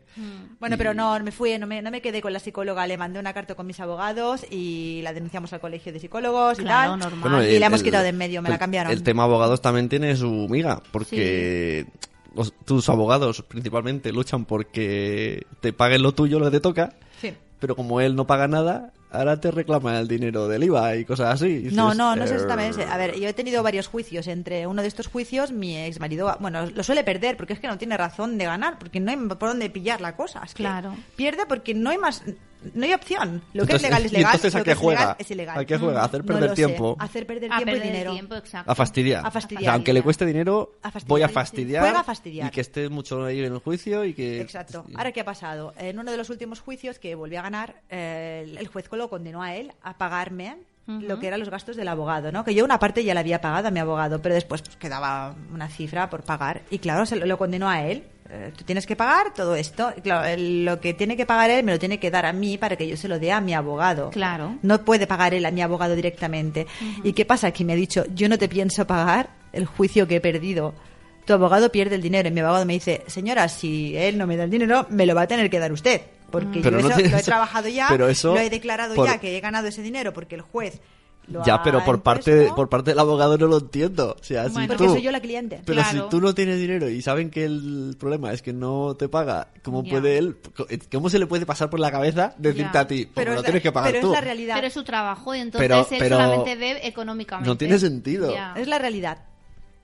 [0.60, 3.18] Bueno, pero no me fui, no me, no me quedé con la psicóloga, le mandé
[3.20, 7.00] una carta con mis abogados y la denunciamos al colegio de psicólogos y Claro, tal.
[7.00, 7.20] normal.
[7.20, 8.92] Bueno, y el- la hemos el- quitado de en medio, me la cambiaron.
[8.92, 11.86] El tema abogados también tiene su miga, porque
[12.34, 17.32] los- tus abogados principalmente luchan porque te paguen lo tuyo, lo que te toca, Sí.
[17.60, 21.34] pero como él no paga nada, ahora te reclama el dinero del IVA y cosas
[21.34, 21.46] así.
[21.46, 22.90] Y No, dices, no, no es "Eh, exactamente ese.
[22.90, 24.26] A ver, yo he tenido varios juicios.
[24.26, 27.68] Entre uno de estos juicios, mi ex marido, bueno, lo suele perder porque es que
[27.68, 30.42] no tiene razón de ganar, porque no hay por dónde pillar la cosa.
[30.44, 30.94] Es que Claro.
[31.16, 32.22] Pierde porque no hay más,
[32.74, 33.42] no hay opción.
[33.52, 34.34] Lo que Entonces, es legal es ¿y legal.
[34.34, 35.16] entonces a lo que es juega?
[35.18, 35.58] es ilegal.
[35.58, 36.02] ¿A qué juega?
[36.02, 36.54] ¿A hacer No perder sé.
[36.56, 36.96] tiempo?
[36.98, 38.12] Hacer perder A tiempo y dinero.
[38.12, 38.34] tiempo.
[38.66, 39.26] A fastidiar.
[39.26, 39.62] A fastidiar.
[39.62, 41.82] O sea, aunque le cueste dinero, A voy a fastidiar.
[41.82, 42.48] Juega a fastidiar.
[42.48, 44.40] Y que esté mucho ahí en el juicio y que...
[44.40, 44.84] Exacto.
[44.94, 45.72] Ahora, ¿qué ha pasado?
[45.78, 49.08] En uno de los últimos juicios que volví a ganar, eh, el- el juez lo
[49.08, 50.56] condenó a él a pagarme
[50.88, 52.44] lo que eran los gastos del abogado, ¿no?
[52.44, 55.34] Que yo una parte ya la había pagado a mi abogado, pero después pues, quedaba
[55.52, 56.62] una cifra por pagar.
[56.70, 58.04] Y claro, se lo, lo condenó a él.
[58.30, 59.92] Eh, tú tienes que pagar todo esto.
[59.96, 62.58] Y claro, lo que tiene que pagar él me lo tiene que dar a mí
[62.58, 64.10] para que yo se lo dé a mi abogado.
[64.10, 64.56] Claro.
[64.62, 66.66] No puede pagar él a mi abogado directamente.
[67.04, 67.50] ¿Y qué pasa?
[67.50, 70.74] Que me ha dicho, yo no te pienso pagar el juicio que he perdido.
[71.24, 74.36] Tu abogado pierde el dinero y mi abogado me dice, señora, si él no me
[74.36, 76.00] da el dinero, me lo va a tener que dar usted.
[76.30, 78.94] Porque Pero yo no eso tiene- lo he trabajado ya, pero eso lo he declarado
[78.94, 80.80] por- ya que he ganado ese dinero porque el juez
[81.26, 82.54] lo Ya, ha pero por parte, impuesto.
[82.54, 84.16] por parte del abogado no lo entiendo.
[84.18, 84.68] O sea, si Bueno.
[84.68, 85.60] Porque tú- soy yo la cliente.
[85.64, 86.04] Pero Claro.
[86.04, 89.48] si tú no tienes dinero y saben que el problema es que no te paga,
[89.62, 90.36] ¿cómo puede él?
[90.92, 93.04] ¿Cómo se le puede pasar por la cabeza decirte a ti?
[93.04, 94.08] Pues Pero, lo es, tienes que pagar pero tú.
[94.08, 94.54] es la realidad.
[94.56, 97.48] Pero es su trabajo y entonces Pero- él pero solamente ve económicamente.
[97.48, 98.34] no tiene sentido.
[98.56, 99.18] Es la realidad.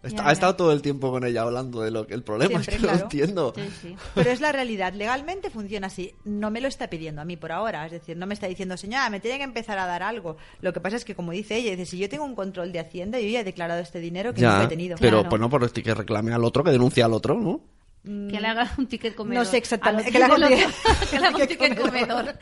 [0.04, 2.50] Está- Ya, ha estado todo el tiempo con ella hablando de lo que el problema
[2.62, 3.02] Siempre, es que no claro.
[3.04, 3.52] entiendo.
[3.56, 3.96] Sí, sí.
[4.14, 4.92] Pero es la realidad.
[4.92, 6.14] Legalmente funciona así.
[6.24, 7.86] No me lo está pidiendo a mí por ahora.
[7.86, 10.36] Es decir, no me está diciendo, señora, me tiene que empezar a dar algo.
[10.60, 12.80] Lo que pasa es que, como dice ella, dice, si yo tengo un control de
[12.80, 14.96] Hacienda, yo ya he declarado este dinero que Ya, nunca he tenido.
[15.00, 15.28] pero Claro.
[15.30, 17.60] pues no por este que reclame al otro, que denuncie al otro, ¿no?
[18.04, 19.44] Que le haga un ticket comedor.
[19.44, 20.12] No sé exactamente.
[20.12, 20.74] Que le haga un ticket-
[21.10, 22.34] que le haga un ticket comedor.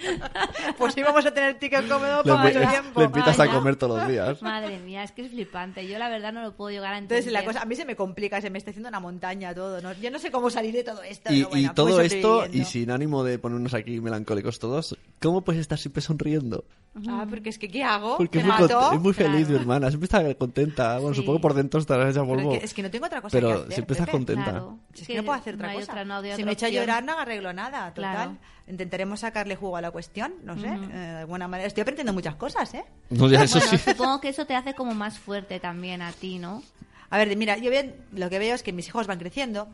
[0.76, 3.00] Pues sí, vamos a tener ticket cómodo Le, para mucho tiempo.
[3.00, 4.42] le invitas a comer todos los días.
[4.42, 5.86] Madre mía, es que es flipante.
[5.86, 7.18] Yo la verdad no lo puedo llegar a entender.
[7.18, 9.80] Entonces la cosa a mí se me complica, se me está haciendo una montaña todo.
[9.80, 9.92] ¿no?
[9.94, 11.32] Yo no sé cómo salir de todo esto.
[11.32, 14.96] Y, pero bueno, y todo voy esto, y sin ánimo de ponernos aquí melancólicos todos,
[15.20, 16.64] ¿cómo puedes estar siempre sonriendo?
[17.08, 18.18] Ah, porque es que ¿qué hago?
[18.18, 19.48] Porque es ¿Me muy, es muy feliz, Claro.
[19.50, 19.88] mi hermana.
[19.88, 20.98] Siempre está contenta.
[20.98, 21.20] Bueno, Sí.
[21.20, 22.52] supongo que por dentro estará hecha Pero polvo.
[22.52, 24.18] es que- es que no tengo otra cosa Pero que hacer, siempre estás Pepe.
[24.18, 24.50] contenta.
[24.50, 24.78] Claro.
[24.92, 25.92] Si es que no puedo hacer no otra hay cosa.
[25.92, 27.92] otra- no hay si me echa a llorar, no arreglo nada.
[27.94, 28.14] Total.
[28.14, 28.36] Claro.
[28.68, 30.34] Intentaremos sacarle jugo a la cuestión.
[30.44, 30.66] No sé.
[30.66, 31.66] eh, de alguna manera.
[31.66, 32.84] Estoy aprendiendo muchas cosas, ¿eh?
[33.10, 33.78] No, ya eso Bueno, sí.
[33.78, 36.62] supongo que eso te hace como más fuerte también a ti, ¿no?
[37.10, 39.68] A ver, mira, yo bien, lo que veo es que mis hijos van creciendo.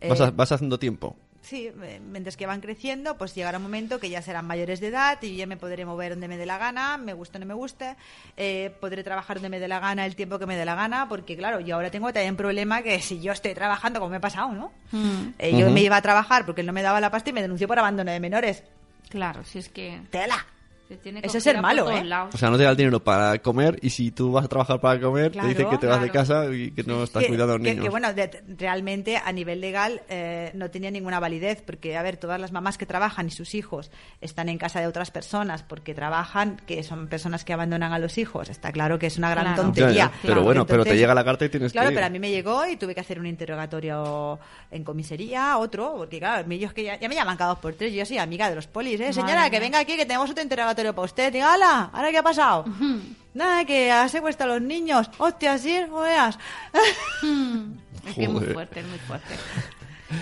[0.00, 1.16] Eh, Vas, a- vas haciendo tiempo.
[1.42, 1.70] Sí,
[2.12, 5.36] mientras que van creciendo, pues llegará un momento que ya serán mayores de edad y
[5.36, 7.96] ya me podré mover donde me dé la gana, me guste o no me guste,
[8.36, 11.08] eh, podré trabajar donde me dé la gana el tiempo que me dé la gana,
[11.08, 14.18] porque claro, yo ahora tengo también un problema que si yo estoy trabajando, como me
[14.18, 14.70] ha pasado, ¿no?
[14.92, 17.32] Mm, Eh, Yo me iba a trabajar porque él no me daba la pasta y
[17.32, 18.62] me denunció por abandono de menores.
[19.08, 20.44] Claro, si es que ¡Tela!
[20.96, 22.04] Tiene Eso es ser malo, ¿eh?
[22.04, 22.34] lados.
[22.34, 24.80] O sea, no te da el dinero para comer y si tú vas a trabajar
[24.80, 27.28] para comer, Claro, te dicen que te vas de casa y que no estás que,
[27.28, 27.84] cuidando a los que- niños.
[27.84, 32.16] que, bueno, de- realmente a nivel legal eh, no tenía ninguna validez, porque, a ver,
[32.16, 35.94] todas las mamás que trabajan y sus hijos están en casa de otras personas porque
[35.94, 39.44] trabajan, que son personas que abandonan a los hijos, está claro que es una gran
[39.46, 39.62] Claro.
[39.62, 40.10] tontería.
[40.22, 41.96] Pero bueno, pero te llega la carta y tienes Claro, que ir.
[41.96, 44.38] pero a mí me llegó y tuve que hacer un interrogatorio
[44.70, 47.92] en comisaría, otro, porque claro, ellos que ya, ya me llaman cada dos por tres,
[47.92, 49.12] yo soy amiga de los polis, ¿eh?
[49.12, 51.32] Señora, Madre que venga aquí que tenemos otro interrogatorio para usted.
[51.32, 52.64] Diga, hala, ¿ahora qué ha pasado?
[53.34, 55.08] Nada, que ha secuestrado a los niños.
[55.18, 56.38] Hostia, sí, no veas.
[58.06, 59.34] Es que es muy fuerte, es muy fuerte.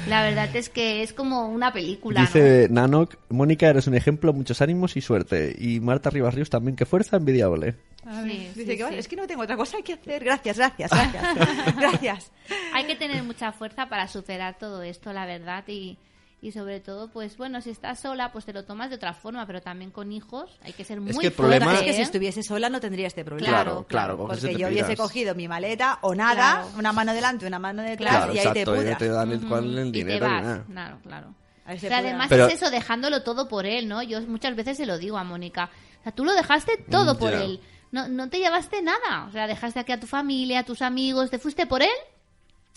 [0.07, 4.61] La verdad es que es como una película, Dice Nanok, Mónica, eres un ejemplo, muchos
[4.61, 5.57] ánimos y suerte.
[5.59, 7.77] Y Marta Rivas Ríos también, qué fuerza envidiable.
[8.05, 8.23] ¿no?
[8.25, 9.01] Sí, Dice sí, que, "Vale, sí.
[9.01, 10.23] es que no tengo otra cosa que hacer.
[10.25, 11.77] Gracias, gracias, gracias.
[11.77, 12.33] gracias.
[12.75, 15.97] Hay que tener mucha fuerza para superar todo esto, la verdad, y,
[16.41, 19.45] y sobre todo, pues bueno, si estás sola, pues te lo tomas de otra forma,
[19.47, 21.99] pero también con hijos hay que ser muy que el fuerte, problema- Es que si
[22.01, 22.03] ¿eh?
[22.05, 23.49] estuviese sola no tendría este problema.
[23.49, 26.69] Claro, Claro, claro, Porque te yo hubiese cogido mi maleta o nada, Claro.
[26.79, 28.99] una mano delante, una mano detrás Claro, y ahí te exacto, pudras.
[28.99, 30.65] te dan el, cual el y te dinero vas, nada.
[30.67, 31.35] claro, claro.
[31.71, 34.03] O sea, además Pero- es eso, dejándolo todo por él, ¿no?
[34.03, 35.69] Yo muchas veces se lo digo a Mónica.
[36.01, 37.61] O sea, tú lo dejaste todo Mm, por él.
[37.91, 39.27] No, no te llevaste nada.
[39.29, 41.91] O sea, dejaste aquí a tu familia, a tus amigos, te fuiste por él.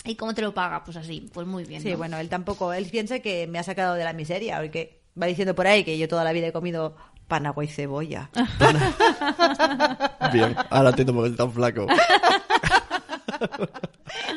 [0.03, 0.83] ¿Y cómo te lo paga?
[0.83, 1.81] Pues así, pues muy bien.
[1.81, 1.97] Sí, ¿no?
[1.97, 5.53] bueno, él tampoco, él piensa que me ha sacado de la miseria, porque va diciendo
[5.55, 6.95] por ahí que yo toda la vida he comido
[7.27, 8.29] pan, agua y cebolla.
[10.33, 11.87] Bien, ahora entiendo por qué estás tan flaco.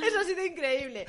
[0.07, 1.05] Eso ha sido increíble.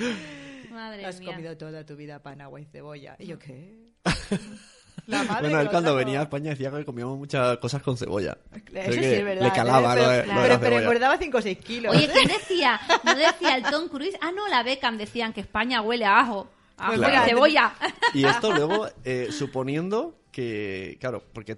[0.71, 1.31] Madre Has mía.
[1.31, 3.15] comido toda tu vida pan, agua y cebolla.
[3.19, 3.93] ¿Y yo qué?
[5.07, 5.97] La madre Bueno, él lo cuando trajo.
[5.97, 8.37] venía a España decía que comíamos muchas cosas con cebolla.
[8.73, 9.45] Eso Sí es verdad.
[9.45, 9.97] Le calaba ¿eh?
[9.97, 11.95] lo pero, lo de pero, la pero engordaba 5 o 6 kilos.
[11.95, 12.79] Oye, ¿quién decía?
[13.03, 14.17] ¿No decía el Tom Cruise?
[14.21, 16.47] Ah, no, la Beckham decían que España huele a ajo.
[16.77, 17.73] A Pues y mira, cebolla.
[18.13, 21.57] Y esto luego, eh, suponiendo que, claro, porque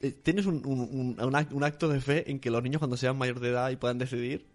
[0.00, 2.80] eh, tienes un, un, un- un act- un acto de fe en que los niños
[2.80, 4.46] cuando sean mayor de edad y puedan decidir,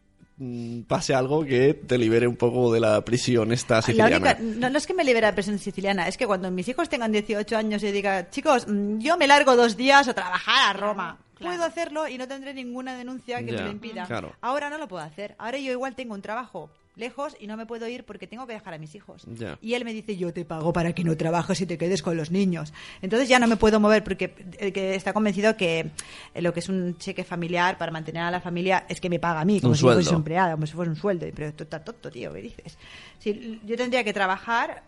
[0.88, 4.18] pase algo que te libere un poco de la prisión esta La siciliana.
[4.18, 6.90] única, no, no es que me libere la presión siciliana, es que cuando mis hijos
[6.90, 10.80] tengan 18 años y diga, chicos, mm, yo me largo dos días a trabajar a
[10.80, 11.18] Roma.
[11.36, 11.56] claro.
[11.56, 14.06] Puedo hacerlo y no tendré ninguna denuncia que Ya, me lo impida.
[14.06, 14.34] claro.
[14.42, 15.36] Ahora no lo puedo hacer.
[15.40, 18.54] Ahora yo igual tengo un trabajo lejos y no me puedo ir porque tengo que
[18.54, 19.26] dejar a mis hijos.
[19.62, 22.18] Y él me dice, yo te pago para que no trabajes y te quedes con
[22.18, 22.74] los niños.
[23.02, 25.92] Entonces ya no me puedo mover porque el que está convencido que
[26.34, 29.20] eh, lo que es un cheque familiar para mantener a la familia es que me
[29.20, 30.18] paga a mí, como Un si yo fuese sueldo.
[30.20, 31.28] empleada, como si fuese un sueldo.
[31.34, 32.78] Pero tú estás tonto, tío, ¿qué dices?
[33.20, 34.84] Si yo tendría que trabajar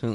[0.00, 0.06] Sí.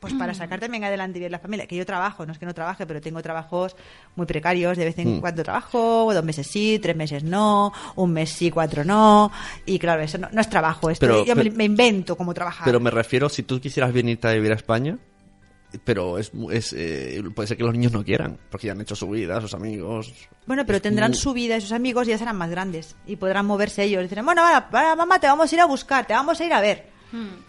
[0.00, 1.66] Pues para sacar también adelante bien la familia.
[1.66, 3.76] Que yo trabajo, no es que no trabaje, pero tengo trabajos
[4.16, 4.76] muy precarios.
[4.78, 5.20] De vez en Mm.
[5.20, 9.30] cuando trabajo, dos meses sí, tres meses no, un mes sí, cuatro no.
[9.66, 10.88] Y claro, eso no, no es trabajo.
[10.90, 12.64] Esto Pero- yo me, pero- me invento cómo trabajar.
[12.64, 14.96] Pero me refiero, si tú quisieras venirte a vivir a España,
[15.84, 18.80] pero es, mu- es eh, puede ser que los niños no quieran, porque ya han
[18.80, 20.12] hecho su vida, sus amigos.
[20.46, 22.96] Bueno, pero tendrán muy- su vida y sus amigos y ya serán más grandes.
[23.06, 24.02] Y podrán moverse ellos.
[24.02, 26.52] Dicen, bueno, ahora, ahora, mamá, te vamos a ir a buscar, te vamos a ir
[26.52, 26.89] a ver.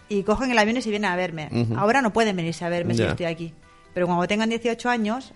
[0.08, 1.48] Y cogen el avión y se vienen a verme.
[1.76, 3.54] Ahora no pueden venirse a verme si estoy aquí.
[3.94, 5.32] Pero cuando tengan 18 años,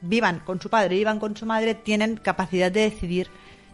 [0.00, 3.28] vivan con su padre, vivan con su madre, tienen capacidad de decidir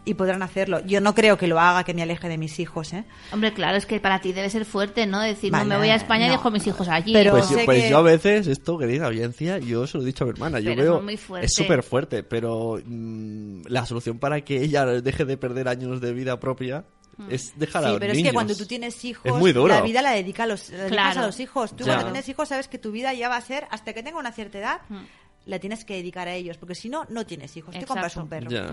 [0.07, 0.85] y podrán hacerlo.
[0.85, 3.05] Yo no creo que lo haga que me aleje de mis hijos, ¿eh?
[3.31, 5.19] Hombre, claro, es que para ti debe ser fuerte, ¿no?
[5.19, 7.11] Decir, Vale, no me voy a España y dejo a mis hijos allí.
[7.11, 10.03] Pero- Pues, sé yo, pues que- yo a veces, esto, querida audiencia, yo se lo
[10.03, 10.59] he dicho a mi hermana.
[10.59, 10.93] Yo Pero veo.
[11.45, 16.13] Es súper fuerte, pero mm, la solución para que ella deje de perder años de
[16.13, 16.85] vida propia
[17.29, 19.67] es dejar a Sí, los pero es que cuando tú tienes hijos, Es muy duro.
[19.73, 21.21] la vida la dedica a los, la dedicas Claro.
[21.21, 21.75] a los hijos.
[21.75, 21.93] Tú Ya.
[21.93, 24.31] cuando tienes hijos sabes que tu vida ya va a ser, hasta que tenga una
[24.31, 24.81] cierta edad,
[25.45, 27.71] la tienes que dedicar a ellos, porque si no, no tienes hijos.
[27.71, 27.93] Te Exacto.
[27.93, 28.49] compras un perro.
[28.49, 28.71] Ya.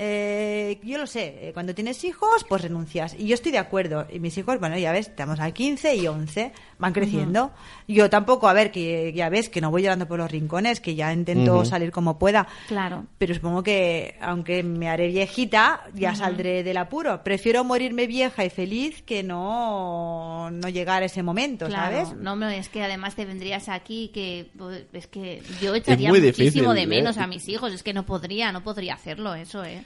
[0.00, 3.16] Eh, yo lo sé, eh, cuando tienes hijos, pues renuncias.
[3.18, 4.06] Y yo estoy de acuerdo.
[4.10, 7.50] Y mis hijos, bueno, ya ves, estamos a 15 y 11, van creciendo.
[7.88, 10.94] Yo tampoco, a ver, que ya ves que no voy llorando por los rincones, que
[10.94, 12.46] ya intento salir como pueda.
[12.68, 13.06] Claro.
[13.18, 17.22] Pero supongo que, aunque me haré viejita, ya saldré del apuro.
[17.24, 22.16] Prefiero morirme vieja y feliz que no, no llegar a ese momento, Claro, ¿sabes?
[22.20, 26.72] no, hombre, es que además te vendrías aquí que pues, es que yo echaría muchísimo
[26.72, 27.20] difícil, de menos ¿eh?
[27.20, 29.84] a mis hijos, es que no podría, no podría hacerlo eso, ¿eh.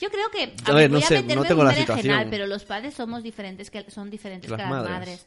[0.00, 1.74] Yo creo que A ver, no voy a sé, meterme no en tengo un la
[1.74, 2.28] situación.
[2.30, 4.90] pero los padres somos diferentes que son diferentes Las que las madres.
[4.90, 5.26] madres.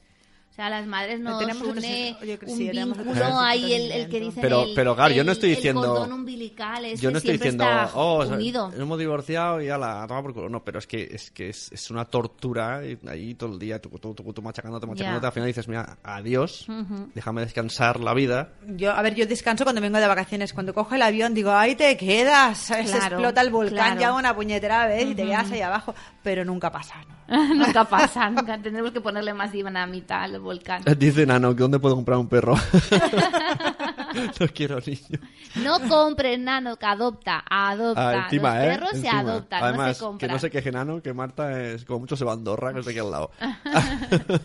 [0.55, 3.91] O sea, las madres nos Tenemos une yo creo que un sí, vínculo ahí el,
[3.91, 6.85] el que dicen Pero- el, pero, claro, yo no el- estoy el diciendo- cordón umbilical
[6.85, 8.69] ese Yo no estoy siempre diciendo, está oh, o sea, unido.
[8.69, 10.47] nos hemos divorciado y ya la toma por culo.
[10.47, 13.89] No, pero es que es que es, es una tortura ahí todo el día, tú,
[13.99, 15.23] tú, tú, tú machacándote, machacándote.
[15.23, 15.27] Ya.
[15.27, 17.09] Al final dices, mira, adiós, Ujú.
[17.13, 18.53] déjame descansar la vida.
[18.65, 20.53] Yo, a ver, yo descanso cuando vengo de vacaciones.
[20.53, 22.57] Cuando cojo el avión, digo, ahí te quedas.
[22.59, 23.99] Se Claro, explota el volcán claro.
[23.99, 25.93] ya una puñetera vez y te quedas ahí abajo.
[26.23, 27.15] Pero nunca pasa, ¿no?
[27.55, 30.81] nunca pasa, nunca tendremos que ponerle más dinamita al volcán.
[30.97, 32.55] Dice Nano, ¿que ¿dónde puedo comprar un perro?
[34.39, 35.09] no quiero niños.
[35.55, 38.09] No compres nano, que adopta, adopta.
[38.09, 38.67] Ah, encima, Los ¿eh?
[38.69, 39.19] perros se Encima.
[39.19, 40.17] adoptan, Además, no se compran.
[40.29, 42.79] que no se queje Nano, que Marta es como mucho se va a Andorra, que
[42.79, 43.31] está aquí al lado.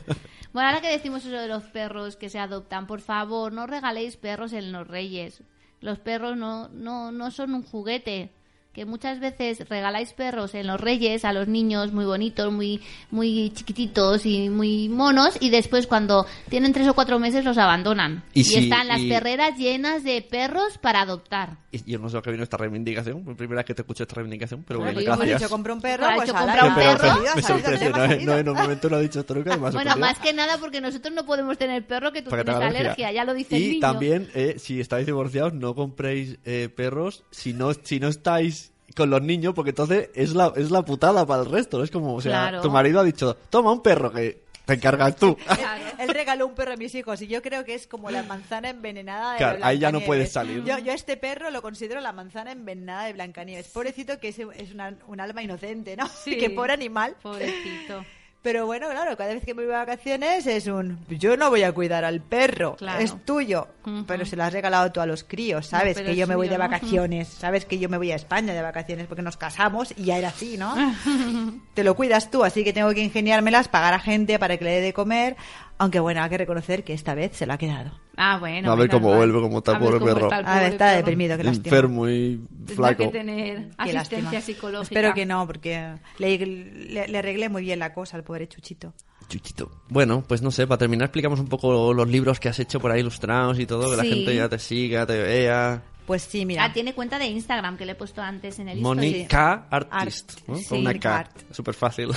[0.53, 4.17] Bueno, ahora que decimos eso de los perros que se adoptan, por favor, no regaléis
[4.17, 5.45] perros en los reyes.
[5.81, 8.33] Los perros no, no, no son un juguete.
[8.73, 13.51] Que muchas veces regaláis perros en los reyes a los niños muy bonitos, muy, muy
[13.53, 18.23] chiquititos y muy monos, y después cuando tienen tres o cuatro meses los abandonan.
[18.33, 21.57] Y Y, si- están las y- perreras llenas de perros para adoptar.
[21.73, 24.05] Y yo no sé a qué vino esta reivindicación, por primera vez que te escucho
[24.05, 25.41] esta reivindicación, pero Bueno, bueno, yo gracias.
[25.41, 27.01] dicho, compra un perro, Ahora, pues yo ala, compra un pero, perro.
[27.01, 29.53] pero salido, me ha no, no, en un momento no ha dicho esto nunca y
[29.55, 32.53] ha Bueno, más que nada porque nosotros no podemos tener perro que tú Para que
[32.53, 33.11] tienes tenga alergia.
[33.13, 33.81] ya lo dice el Y niño.
[33.81, 38.60] también, eh, si estáis divorciados, no compréis eh, perros si no, si no estáis
[38.97, 41.83] con los niños, porque entonces es la, es la putada para el resto.
[41.83, 42.61] Es como, o sea, Claro.
[42.63, 45.37] tu marido ha dicho, toma un perro que te encargas tú.
[45.99, 48.71] Él regaló un perro a mis hijos y yo creo que es como la manzana
[48.71, 50.65] envenenada de Claro, ahí ya no puedes salir.
[50.65, 53.69] Yo, yo a este perro lo considero la manzana envenenada de Blancanieves.
[53.69, 56.09] Pobrecito que es, es una- un alma inocente, ¿no?
[56.25, 56.39] Sí.
[56.39, 57.17] Que pobre animal.
[57.23, 58.05] Pobrecito.
[58.43, 60.99] Pero bueno, claro, cada vez que me voy de vacaciones es un...
[61.11, 62.99] Yo no voy a cuidar al perro, Claro.
[63.01, 63.69] es tuyo.
[64.07, 65.99] Pero se lo has regalado tú a los críos, ¿sabes?
[66.01, 66.61] que yo me voy de ¿no?
[66.61, 67.67] vacaciones, ¿sabes?
[67.67, 70.57] Que yo me voy a España de vacaciones porque nos casamos y ya era así,
[70.57, 70.75] ¿no?
[71.75, 74.71] Te lo cuidas tú, así que tengo que ingeniármelas, pagar a gente para que le
[74.73, 75.37] dé de comer.
[75.81, 77.91] Aunque bueno, hay que reconocer que esta vez se lo ha quedado.
[78.17, 78.71] Ah, bueno.
[78.71, 79.17] A ver cómo mal.
[79.17, 80.25] vuelve, cómo está pobre perro.
[80.27, 80.97] está el A ver, está perro.
[80.99, 81.65] deprimido, que lástima.
[81.77, 83.03] Enfermo y Tendrá flaco.
[83.05, 84.41] que tener Qué asistencia lástima.
[84.43, 84.83] psicológica.
[85.01, 88.93] Espero que no, porque le, le- le arreglé muy bien la cosa al pobre Chuchito.
[89.31, 89.71] Chuchito.
[89.89, 92.91] Bueno, pues no sé, para terminar explicamos un poco los libros que has hecho por
[92.91, 94.11] ahí ilustrados y todo, que la Sí.
[94.11, 95.83] gente ya te siga, te vea.
[96.11, 96.65] Pues sí, mira.
[96.65, 98.81] Ah, tiene cuenta de Instagram que le he puesto antes en el.
[98.81, 100.49] Mónica Artist, Art.
[100.49, 100.57] ¿no?
[100.57, 101.31] Sí, Con una K.
[101.53, 102.09] Súper fácil.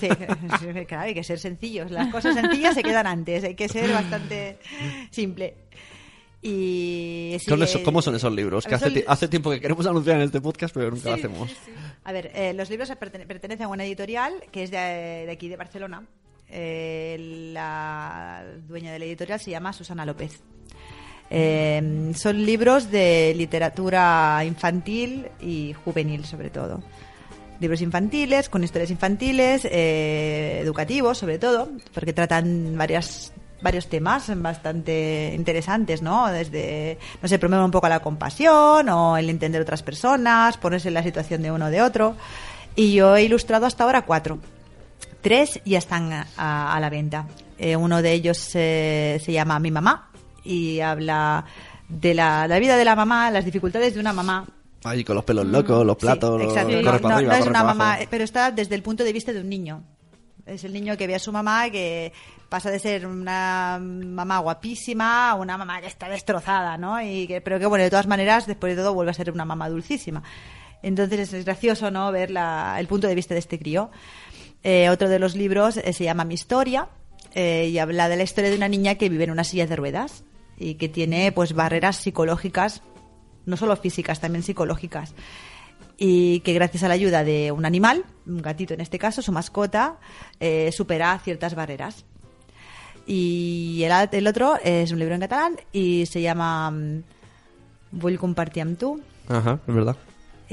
[0.00, 0.08] Sí,
[0.88, 1.90] claro, hay que ser sencillos.
[1.90, 4.56] Las cosas sencillas se quedan antes, hay que ser bastante
[5.10, 5.54] simple.
[6.40, 8.64] Y sí, ¿Cómo, eso- eh, ¿Cómo son esos libros?
[8.64, 11.50] Que hace, tiempo que queremos anunciar en este podcast, pero nunca lo Sí, hacemos.
[12.04, 14.78] A ver, eh, los libros pertene- pertenecen a una editorial que es de,
[15.26, 16.06] de aquí de Barcelona.
[16.48, 20.40] Eh, la dueña de la editorial se llama Susana López.
[21.34, 26.82] Eh, son libros de literatura infantil y juvenil, sobre todo.
[27.58, 35.32] Libros infantiles, con historias infantiles, eh, educativos, sobre todo, porque tratan varias varios temas bastante
[35.34, 36.26] interesantes, ¿no?
[36.30, 40.94] Desde, no sé, promueven un poco la compasión o el entender otras personas, ponerse en
[40.94, 42.14] la situación de uno o de otro.
[42.76, 44.38] Y yo he ilustrado hasta ahora cuatro.
[45.22, 47.26] Tres ya están a, a la venta.
[47.56, 50.11] Eh, uno de ellos eh, se llama Mi mamá
[50.44, 51.44] y habla
[51.88, 54.46] de la, la vida de la mamá, las dificultades de una mamá.
[54.84, 56.72] Ahí con los pelos locos, los platos, Sí, los- exacto.
[56.82, 58.08] corre No, para no- arriba, no es corre una para mamá, abajo.
[58.10, 59.84] pero está desde el punto de vista de un niño.
[60.44, 62.12] Es el niño que ve a su mamá que
[62.48, 67.00] pasa de ser una mamá guapísima a una mamá que está destrozada, ¿no?
[67.00, 69.44] Y que, pero que, bueno, de todas maneras, después de todo, vuelve a ser una
[69.44, 70.22] mamá dulcísima.
[70.82, 72.10] Entonces es gracioso, ¿no?
[72.10, 73.90] Ver la- el punto de vista de este crío.
[74.64, 76.88] Eh, otro de los libros eh, se llama Mi historia
[77.34, 79.76] eh, y habla de la historia de una niña que vive en una silla de
[79.76, 80.24] ruedas
[80.62, 82.82] y que tiene pues barreras psicológicas,
[83.46, 85.14] no solo físicas, también psicológicas.
[85.98, 89.32] Y que gracias a la ayuda de un animal, un gatito en este caso, su
[89.32, 89.98] mascota,
[90.40, 92.04] eh, supera ciertas barreras.
[93.06, 97.02] Y el, otro es un libro en catalán y se llama mm,
[97.92, 99.02] Vull compartir amb tu.
[99.28, 99.96] Ajá, es verdad.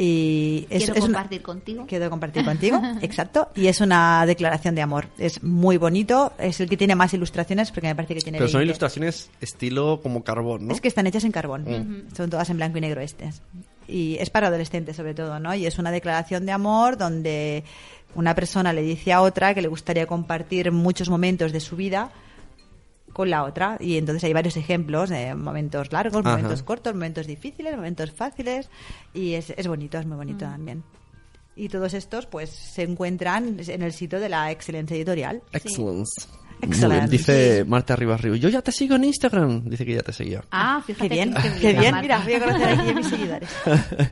[0.01, 1.85] Y es, Quiero es una- compartir contigo.
[1.85, 3.49] Quiero compartir contigo, exacto.
[3.53, 5.07] Y es una declaración de amor.
[5.17, 6.31] Es muy bonito.
[6.39, 8.69] Es el que tiene más ilustraciones porque me parece que tiene Pero son 20.
[8.69, 10.73] ilustraciones estilo como carbón, ¿no?
[10.73, 11.63] Es que están hechas en carbón.
[11.63, 12.15] Mm.
[12.15, 13.41] Son todas en blanco y negro estas.
[13.89, 15.53] Y es para adolescentes sobre todo, ¿no?
[15.53, 17.65] Y es una declaración de amor donde
[18.15, 22.09] una persona le dice a otra que le gustaría compartir muchos momentos de su vida
[23.13, 23.77] con la otra.
[23.79, 26.37] Y entonces hay varios ejemplos de momentos largos, Ajá.
[26.37, 28.69] momentos cortos, momentos difíciles, momentos fáciles.
[29.13, 30.51] Y es, es bonito, es muy bonito Mm.
[30.51, 30.83] también.
[31.55, 35.41] Y todos estos pues se encuentran en el sitio de la Excelencia Editorial.
[35.51, 36.27] Excellence.
[37.09, 39.63] Dice Marta Rivas Río, yo ya te sigo en Instagram.
[39.69, 40.43] Dice que ya te seguía.
[40.51, 41.07] Ah, fíjate.
[41.09, 41.95] Qué bien, qué qué bien.
[42.01, 43.49] Mira, voy a conocer aquí a mis seguidores.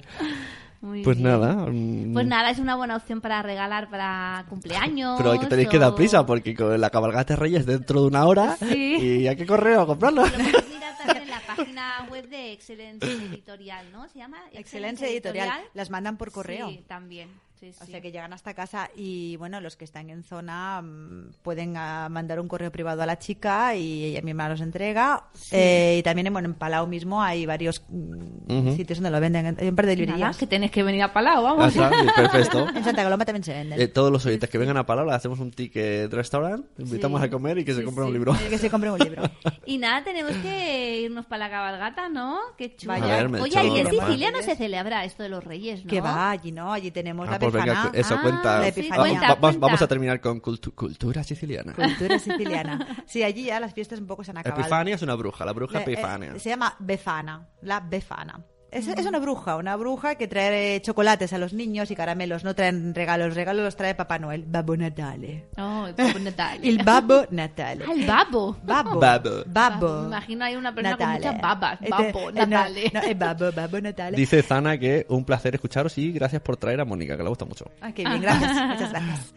[0.87, 1.29] Muy Pues bien.
[1.29, 1.53] nada.
[1.69, 5.15] mm, Pues nada, es una buena opción para regalar para cumpleaños.
[5.17, 8.01] Pero hay que tenéis que dar o- prisa porque con la cabalgata de Reyes dentro
[8.01, 8.95] de una hora Sí.
[9.23, 10.23] y hay que correr a comprarlo.
[10.25, 14.07] En la página web de Excelencia Editorial, ¿no?
[14.09, 14.37] ¿Se llama?
[14.53, 15.49] Excelencia Editorial.
[15.73, 16.69] Las mandan por correo.
[16.69, 17.29] Sí, también.
[17.59, 17.91] Sí, O sí.
[17.91, 22.07] sea que llegan hasta casa y bueno, los que están en zona mm, pueden ah,
[22.09, 25.23] mandar un correo privado a la chica y ella misma los entrega.
[25.51, 28.75] Eh, y también bueno, en Palau mismo hay varios mm, Ujú.
[28.75, 29.57] sitios donde lo venden.
[29.59, 30.37] Hay un par de Nada, librerías.
[30.37, 31.73] que tenés que venir a Palau, Ah, vamos.
[31.73, 32.67] bien, perfecto.
[32.75, 33.81] En Santa Coloma también se venden.
[33.81, 37.27] Eh, todos los oyentes que vengan a Palabra hacemos un ticket de restaurante, invitamos Sí.
[37.27, 38.17] a comer y que se Sí, compren un sí.
[38.19, 38.33] libro.
[38.49, 39.23] que se compre un libro.
[39.65, 42.37] Y nada, tenemos que irnos para la cabalgata, ¿no?
[42.57, 42.93] Qué chulo.
[43.41, 45.89] Oye, y en Sicilia no se celebra esto de los reyes, ¿no?
[45.89, 48.59] Que va, allí no, allí tenemos Ah, la pues venga, eso Ah, cuenta.
[48.59, 48.97] la sí, Epifanía.
[48.97, 49.59] Va- cuenta, va- cuenta.
[49.59, 51.73] vamos a terminar con cultu- cultura siciliana.
[51.73, 53.03] Cultura siciliana.
[53.05, 54.61] Sí, allí ya las fiestas un poco se han acabado.
[54.61, 56.39] Epifania es una bruja, la bruja eh, Epifania.
[56.39, 58.41] se llama Befana, la Befana.
[58.69, 62.43] Es, es una bruja, una bruja que trae chocolates a los niños y caramelos.
[62.43, 64.43] No traen regalos, regalos los trae Papá Noel.
[64.45, 65.45] Babbo Natale.
[65.57, 66.67] Oh, el Babbo Natale.
[66.67, 67.85] El Babbo Natale.
[67.87, 68.57] Ah, el babo.
[68.63, 68.99] Babbo.
[68.99, 69.43] Babbo.
[69.45, 70.01] Babbo.
[70.01, 71.21] Me imagino hay una persona Natale.
[71.21, 71.79] con muchas babas.
[71.81, 72.91] Este- Babo, eh, no, Natale.
[72.93, 74.17] No, es Babbo, Babbo Natale.
[74.17, 77.45] Dice Zana que un placer escucharos y gracias por traer a Mónica, que le gusta
[77.45, 77.65] mucho.
[77.81, 78.51] Ah, qué bien, gracias.
[78.67, 79.33] Muchas gracias.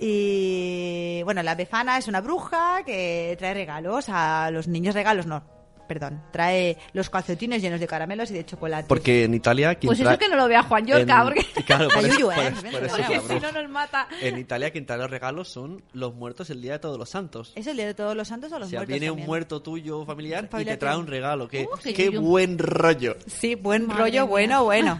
[0.00, 4.94] Y bueno, la Befana es una bruja que trae regalos a los niños.
[4.94, 5.42] Regalos no,
[5.88, 6.22] perdón.
[6.30, 8.86] Trae los calcetines llenos de caramelos y de chocolate.
[8.86, 11.46] Porque en Italia quien Pues trae- eso que no lo vea Juan Yorca, en- porque
[11.66, 12.48] Claro, por eso, por ¿eh?
[12.48, 14.06] eso- por eso la si no nos mata.
[14.20, 17.52] En Italia quien trae los regalos son los muertos el día de todos los santos.
[17.56, 19.62] ¿Es el día de todos los santos o O los sea, muertos viene un muerto
[19.62, 21.48] tuyo familiar y Familiar te trae un regalo.
[21.48, 23.16] Qué, Uh, qué buen rollo.
[23.26, 24.22] Sí, buen Madre rollo, mía.
[24.24, 24.98] bueno, bueno.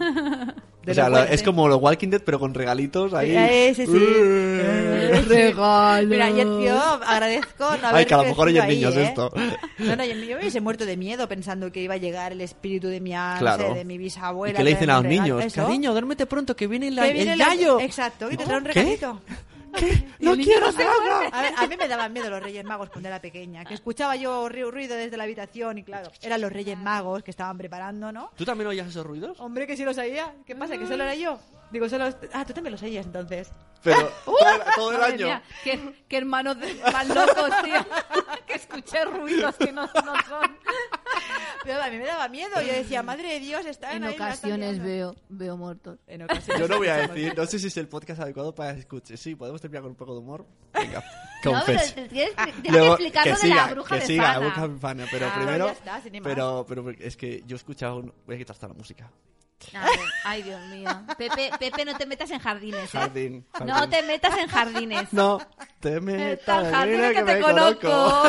[0.83, 3.35] De O sea, lo es como los Walking Dead, pero con regalitos ahí.
[3.35, 3.91] Eh, sí, sí.
[3.95, 6.07] Eh, Regalo.
[6.07, 9.03] Mira, yo, yo agradezco no haber Ay, que a lo mejor oyen niños ¿eh?
[9.03, 9.31] esto.
[9.79, 12.87] No, no, yo me hubiese muerto de miedo pensando que iba a llegar el espíritu
[12.87, 13.73] de mi, a- no Claro.
[13.73, 14.53] de mi bisabuela.
[14.53, 15.23] ¿Y qué le dicen a los regalo.
[15.23, 15.45] niños?
[15.45, 15.63] Eso.
[15.65, 17.79] Cariño, duérmete pronto, que viene la- Que viene el gallo.
[17.79, 18.73] Exacto, que te trae un ¿Qué?
[18.73, 19.21] regalito.
[20.19, 21.29] ¡No quiero nada!
[21.31, 24.15] A, ver, a mí me daban miedo los Reyes Magos cuando era pequeña, que escuchaba
[24.15, 28.11] yo ru- ruido desde la habitación y claro, eran los Reyes Magos que estaban preparando,
[28.11, 28.31] ¿no?
[28.35, 29.39] ¿Tú también oías esos ruidos?
[29.39, 30.33] Hombre, que sí los oía.
[30.45, 30.75] ¿Qué pasa?
[30.77, 31.39] ¿Que solo era yo?
[31.71, 32.05] Digo, solo...
[32.33, 33.51] Ah, tú también los oías entonces.
[33.83, 35.25] Pero todo, el- todo el Madre año.
[35.27, 36.73] mía, qué, qué hermanos de-
[37.13, 37.85] locos, tío.
[38.47, 40.57] que escuché ruidos que no, no son.
[41.63, 42.61] Pero a mí me daba miedo.
[42.61, 44.85] Yo decía, madre de Dios, están En ahí, la están ocasiones liando".
[44.85, 45.99] veo, veo muertos.
[46.07, 46.59] En ocasiones.
[46.61, 49.17] Yo no voy a decir, no sé si es el podcast adecuado para escuchar.
[49.17, 50.45] Sí, podemos terminar con un poco de humor.
[50.73, 51.03] Venga,
[51.45, 51.95] No, pero confes.
[51.95, 54.23] te tienes, tienes que Luego, explicar que lo de siga, la bruja que de siga,
[54.33, 54.39] Fana.
[54.39, 56.21] bruja de Fana, pero Ah, primero, ya está, sin más.
[56.23, 59.09] pero, pero es que yo he escuchado, un- voy a quitar hasta la música.
[60.23, 60.89] Ay, Dios mío.
[61.17, 62.97] Pepe, Pepe, no te metas en jardines, ¿eh?
[62.97, 65.13] Jardín, No te metas en jardines.
[65.13, 65.39] No,
[65.79, 68.23] te metas, jardines mira que te conozco.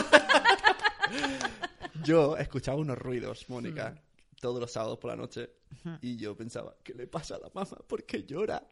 [2.03, 3.95] Yo escuchaba unos ruidos, Mónica,
[4.41, 5.51] todos los sábados por la noche,
[6.01, 7.76] y yo pensaba, ¿qué le pasa a la mamá?
[7.87, 8.62] ¿Por qué llora?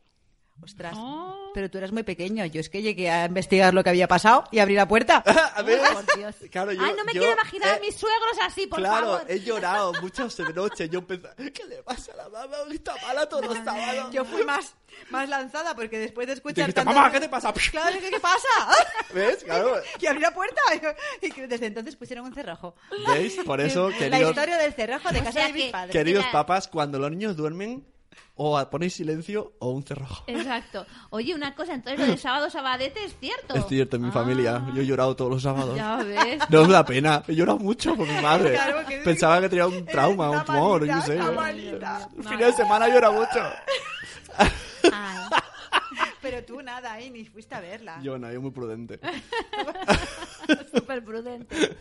[0.63, 0.93] Ostras.
[0.97, 1.51] Oh.
[1.55, 2.45] Pero tú eras muy pequeño.
[2.47, 5.23] Yo es que llegué a investigar lo que había pasado y abrí la puerta.
[5.55, 6.35] A ver, por Dios.
[6.51, 9.07] claro, yo, Ay, no me yo, quiero imaginar a eh, mis suegros así, por claro,
[9.07, 9.25] favor.
[9.29, 10.91] he llorado muchas noches.
[10.91, 12.57] Yo pensaba, ¿qué le pasa a la mamá?
[12.71, 14.13] Está mala todos los sábados.
[14.13, 14.75] Yo fui más,
[15.11, 17.53] más lanzada porque después de escuchar Dijiste, tanto- mamá, ¿qué te pasa?
[17.71, 18.49] Claro, ¿qué, qué pasa?
[19.15, 19.45] ¿Ves?
[19.45, 19.75] Claro.
[20.01, 20.61] y abrí la puerta
[21.23, 22.75] y que desde entonces pusieron un cerrojo.
[23.09, 23.37] ¿Veis?
[23.45, 25.93] Por eso, La queridos, historia del cerrojo de O casa sea de mis que- padres.
[25.93, 27.87] queridos papás, cuando los niños duermen,
[28.41, 30.25] o ponéis silencio o un cerrojo.
[30.29, 30.87] Exacto.
[31.11, 33.55] Oye, una cosa, entonces lo de sábado sabadete es cierto.
[33.57, 34.65] Es cierto, en mi Ah, familia.
[34.75, 35.77] Yo he llorado todos los sábados.
[35.77, 36.41] Ya ves.
[36.49, 37.23] No me da pena.
[37.27, 38.53] He llorado mucho por mi madre.
[38.53, 41.19] Claro, que- Pensaba que tenía un trauma, un tumor, malita, yo sé.
[42.19, 43.41] El fin de semana llora mucho.
[44.37, 44.49] Ay.
[46.21, 48.01] Pero tú nada, ahí ni fuiste a verla.
[48.03, 48.99] Yo no, yo muy prudente.
[50.75, 51.77] Súper prudente.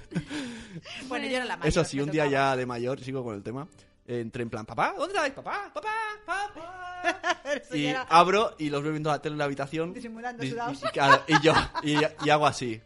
[1.07, 1.67] Bueno, yo era la mayor.
[1.69, 2.51] Eso sí, un día tocaba.
[2.51, 3.67] ya de mayor, sigo con el tema.
[4.07, 5.33] Entré en plan, papá, ¿dónde estáis?
[5.33, 5.89] Papá, papá,
[6.25, 7.03] papá.
[7.73, 9.93] Y abro y los veo viendo la tele en la habitación.
[9.93, 10.77] Disimulando Y- sudados.
[10.81, 11.53] y, claro, y yo,
[11.83, 12.81] y, y hago así.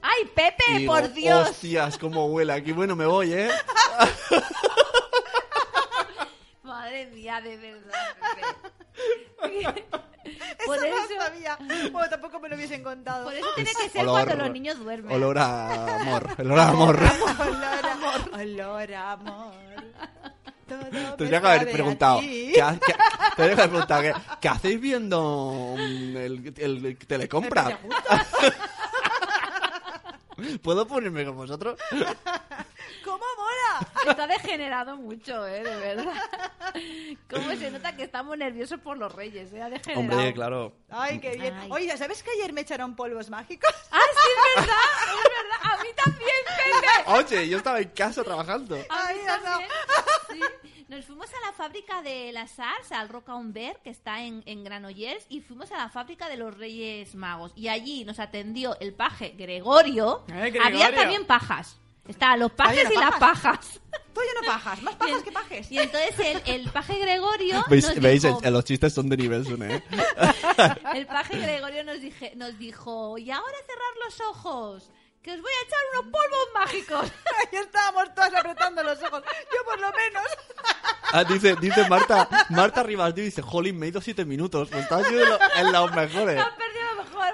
[0.00, 1.50] ¡Ay, Pepe, Y digo, por Dios!
[1.50, 2.72] Hostias, cómo huele aquí.
[2.72, 3.50] Bueno, me voy, ¿eh?
[6.62, 8.46] Madre mía, de verdad, Pepe.
[10.66, 11.58] por Eso no sabía.
[11.90, 13.24] Bueno, tampoco me lo hubiesen contado.
[13.24, 15.12] por eso tiene que ser Olor- cuando los niños duermen.
[15.14, 16.28] Olor a amor.
[16.38, 16.96] El olor a amor.
[16.96, 18.30] Olor a amor.
[18.40, 19.52] Olor a amor.
[21.18, 22.20] Tendría que haber preguntado.
[22.20, 22.94] ¿qué, ha- qué-
[23.36, 27.78] tendría que haber preguntado, ¿qué, qué hacéis viendo mm, el, el, el telecompra?
[30.62, 31.76] ¿Puedo ponerme con vosotros?
[33.04, 33.92] ¿Cómo mola?
[34.10, 35.62] Está degenerado mucho, ¿eh?
[35.62, 36.14] De verdad.
[37.30, 39.62] Cómo se nota que estamos nerviosos por los reyes, ¿eh?
[39.62, 40.00] Ha degenerado.
[40.00, 40.76] Hombre, claro.
[40.90, 41.54] Ay, qué bien.
[41.54, 41.68] Ay.
[41.70, 43.70] Oye, ¿sabes que ayer me echaron polvos mágicos?
[43.90, 44.76] ¡Ah, sí, es verdad!
[45.06, 45.72] ¡Es verdad!
[45.72, 47.36] ¡A mí también, Pepe!
[47.36, 48.76] Oye, yo estaba en casa trabajando.
[48.88, 49.58] A Ay, no.
[50.32, 50.40] Sí.
[50.88, 54.62] Nos fuimos a la fábrica de las Arts, al Roca Ver, que está en, en
[54.62, 57.52] Granollers, y fuimos a la fábrica de los Reyes Magos.
[57.54, 60.24] Y allí nos atendió el paje Gregorio.
[60.28, 60.62] Ay, Gregorio.
[60.84, 61.78] Había también pajas.
[62.12, 63.80] Estaban los pajes y las pajas.
[64.14, 65.70] Tú ya no pajas, más pajas que pajes.
[65.72, 67.86] Y entonces el, el paje Gregorio ¿Veis?
[67.88, 68.22] nos ¿Veis?
[68.22, 69.82] dijo, El- los chistes son de nivel, Sune, ¿eh?
[70.94, 74.90] el paje Gregorio nos, dije, nos dijo, y ahora cerrar los ojos,
[75.22, 77.12] que os voy a echar unos polvos mágicos.
[77.52, 79.22] Ahí estábamos todas apretando los ojos.
[79.54, 80.24] Yo por lo menos.
[81.12, 84.70] Ah, dice, dice Marta, Marta Rivas dice, jolín, me he ido siete minutos.
[84.72, 86.38] Me estás en, lo- en los mejores.
[86.40, 86.81] Has perdido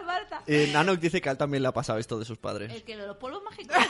[0.07, 0.43] Marta.
[0.47, 2.73] Eh, Nanok dice que a él también le ha pasado esto de sus padres.
[2.73, 3.77] El que los polvos mágicos.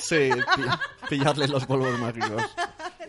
[0.00, 2.42] Sí, pi- pillarle los polvos mágicos.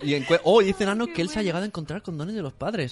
[0.02, 2.42] Y encue- oh, dice Nano que él se ha llegado a encontrar con dones de
[2.42, 2.92] los padres.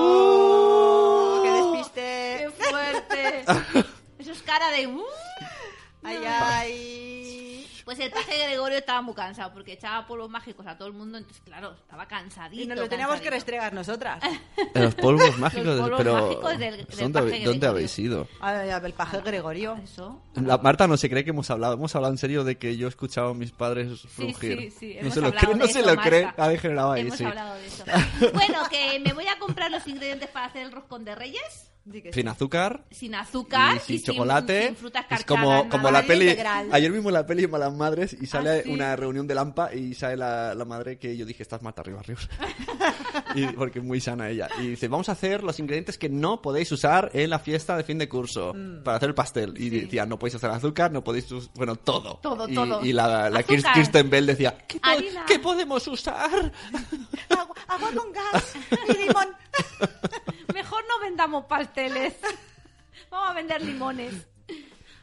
[0.00, 2.50] Oh, ¡Qué ¡Qué despiste!
[2.70, 3.44] fuerte!
[4.20, 4.86] Eso es cara de...
[4.86, 5.02] "Uh".
[6.04, 7.07] Ay, ay.
[7.88, 11.16] Pues el paje Gregorio estaba muy cansado porque echaba polvos mágicos a todo el mundo,
[11.16, 12.62] entonces claro, estaba cansadito.
[12.62, 13.34] Y nos lo teníamos que cansadito.
[13.36, 14.22] restregar nosotras.
[14.74, 18.28] Los polvos mágicos, Los polvos pero mágicos del- del ¿dónde, paje ¿dónde habéis ido?
[18.40, 19.74] Ay, el paje Gregorio.
[19.82, 20.20] Eso.
[20.34, 21.72] La Marta no se cree que hemos hablado.
[21.72, 24.70] Hemos hablado en serio de que yo he escuchado a mis padres Sí, frungir.
[24.70, 24.98] sí, sí.
[25.00, 26.28] no se lo cree, no de se eso, lo cree.
[26.36, 27.24] Ha degenerado ahí, Hemos sí.
[27.24, 27.84] hablado de eso.
[28.34, 31.72] Bueno, que me voy a comprar los ingredientes para hacer el roscón de reyes.
[32.12, 32.84] Sin azúcar.
[32.90, 34.66] Sin azúcar y sin sin- chocolate.
[34.66, 36.28] sin frutas es como, como la peli.
[36.30, 36.68] integral.
[36.72, 38.70] Ayer vimos la peli Malas Madres y sale Ah, sí.
[38.70, 42.06] una reunión de Lampa y sale la, la madre que yo dije, estás Marta Rivas
[42.06, 42.28] Ríos.
[43.34, 44.48] y, porque es muy sana ella.
[44.60, 47.84] Y dice, vamos a hacer los ingredientes que no podéis usar en la fiesta de
[47.84, 48.82] fin de curso Mm.
[48.82, 49.54] para hacer el pastel.
[49.56, 51.50] Y decía, no podéis usar azúcar, no podéis usar.
[51.54, 52.18] Bueno, todo.
[52.22, 52.84] Todo, y, todo.
[52.84, 53.42] Y la, la.
[53.42, 55.24] Kirsten Bell decía, ¿qué, po- Harina.
[55.26, 56.30] ¿qué podemos usar?
[57.30, 58.54] Agua, agua con gas
[58.88, 59.28] y limón.
[61.08, 62.14] Vendamos pasteles.
[63.10, 64.14] Vamos a vender limones.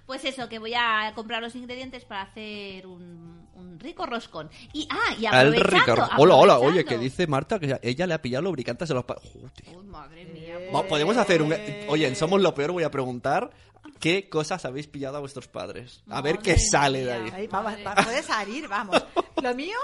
[0.05, 4.51] Pues eso, que voy a comprar los ingredientes para hacer un, un rico roscón.
[4.71, 5.77] Y, ah, y aprovechando...
[5.79, 6.09] Ricardo.
[6.19, 9.03] Hola, hola, oye, aprovechando- que dice Marta que ella le ha pillado lubricantes a los
[9.03, 9.17] pa-.
[9.33, 10.59] Uy, madre mía.
[10.73, 11.51] Va, Podemos hacer un...
[11.87, 13.49] Oye, en Somos lo Peor voy a preguntar
[13.99, 16.03] qué cosas habéis pillado a vuestros padres.
[16.11, 17.33] A ver qué Madre sale de mía.
[17.33, 17.41] ahí.
[17.41, 19.03] Ahí, vamos, va- puede salir, vamos.
[19.41, 19.77] Lo mío,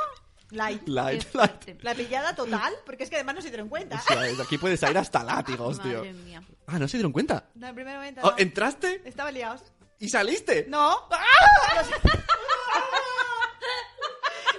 [0.52, 0.88] light.
[0.88, 1.82] Light, light.
[1.84, 3.97] La pillada total, porque es que además no se dieron cuenta.
[3.97, 5.97] O sea, de aquí puede salir hasta látigos, tío.
[5.99, 6.43] Madre mía.
[6.68, 7.49] Ah, ¿no se dieron cuenta?
[7.56, 8.22] No, en primer momento.
[8.24, 8.38] Oh, no.
[8.38, 9.62] ¿Entraste Estaba liados.
[9.99, 10.66] y saliste?
[10.70, 11.08] No.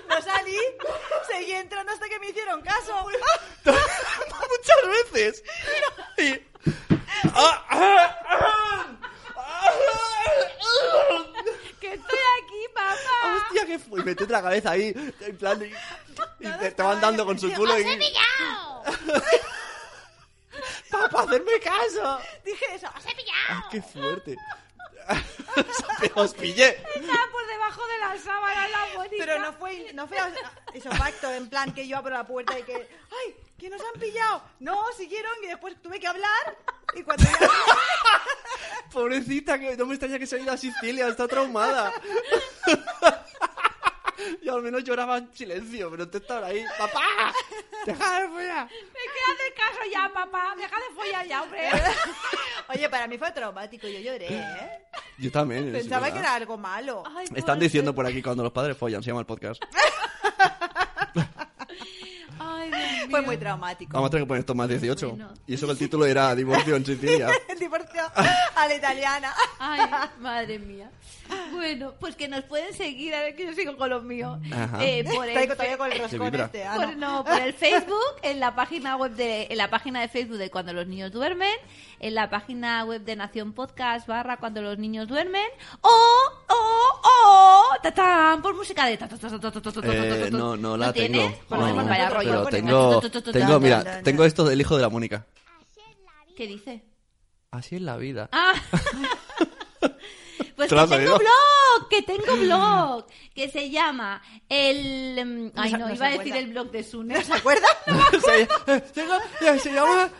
[0.08, 0.58] No salí,
[1.30, 3.06] seguí entrando hasta que me hicieron caso.
[3.64, 5.44] Muchas veces.
[6.18, 6.48] Y-
[7.34, 8.98] Ah, ah, ah,
[9.36, 9.72] ah.
[11.80, 13.36] ¡Que estoy aquí, papá!
[13.36, 14.00] Hostia, que fue.
[14.00, 15.62] Y metete la cabeza ahí, en plan.
[15.62, 15.66] Y,
[16.46, 17.84] y te, te van dando con su culo y.
[20.90, 22.18] ¡Papá, hacerme caso!
[22.44, 22.88] Dije eso.
[23.48, 24.36] ¡Ay, qué fuerte!
[26.14, 26.68] Os pillé.
[26.94, 29.16] Estaba por debajo de la sábana la bonita.
[29.18, 30.18] Pero no fue, no fue
[30.74, 33.36] eso pacto, en plan que yo abro la puerta y que, ¡ay!
[33.58, 34.42] ¿Que nos han pillado?
[34.60, 36.56] No, siguieron y después tuve que hablar.
[36.94, 37.38] Y cuando ya.
[38.92, 41.92] Pobrecita, que no me extraña que se haya ido a Sicilia, está traumada.
[44.40, 46.64] Y al menos lloraba en silencio, pero te estaba ahí.
[46.78, 47.32] ¡Papá!
[47.84, 48.66] ¡Deja de follar!
[48.66, 50.54] Me queda de caso ya, papá.
[50.56, 51.68] Deja de follar ya, hombre.
[52.68, 54.78] Oye, para mí fue traumático, yo lloré, ¿eh?
[55.18, 55.74] Yo también.
[55.74, 57.02] es Pensaba que era algo malo.
[57.16, 59.62] Ay, Están diciendo por aquí cuando los padres follan, se llama el podcast.
[62.38, 63.01] Ay, Dios mío.
[63.12, 63.92] Fue muy traumático.
[63.92, 65.10] Vamos a tener que poner esto más 18.
[65.10, 65.28] Bueno.
[65.46, 67.28] Y eso que el título era Divorcio en Sicilia.
[67.48, 68.02] El divorcio
[68.56, 69.32] a la italiana.
[69.58, 69.80] Ay,
[70.20, 70.90] madre mía.
[71.52, 74.38] Bueno, pues que nos pueden seguir, a ver que yo sigo con los míos.
[74.52, 74.84] Ajá.
[74.84, 76.64] Eh, por el todavía con el roscón este.
[76.64, 77.16] ah, por, no.
[77.18, 80.50] no, por el Facebook, en la página web de, en la página de Facebook de
[80.50, 81.54] Cuando los niños duermen,
[82.00, 85.46] en la página web de Nación Podcast barra Cuando los niños duermen,
[85.80, 86.54] o, o,
[88.42, 88.98] por música de...
[90.30, 91.32] No, no la tengo.
[91.48, 93.00] pero tengo,
[93.32, 95.26] tengo, mira, tengo esto del hijo de la Mónica.
[96.36, 96.84] ¿Qué dice?
[97.50, 98.28] Así es la vida.
[98.32, 98.54] Ah.
[100.56, 105.50] Pues ¿Te que tengo blog, que tengo blog, que se llama el...
[105.56, 107.24] Ay, no, no iba a decir el blog de Sune.
[107.24, 107.66] ¿Se acuerda?
[108.12, 108.48] se,
[108.94, 110.04] se- se llama...
[110.04, 110.10] Es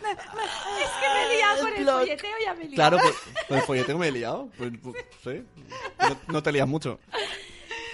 [0.99, 1.99] que me he liado con el blog.
[1.99, 2.75] folleteo, ya me he liado.
[2.75, 3.15] Claro, pues,
[3.47, 4.49] pues el folleteo me he liado.
[4.57, 5.43] Pues, pues, sí.
[5.99, 6.99] No, no te lías mucho.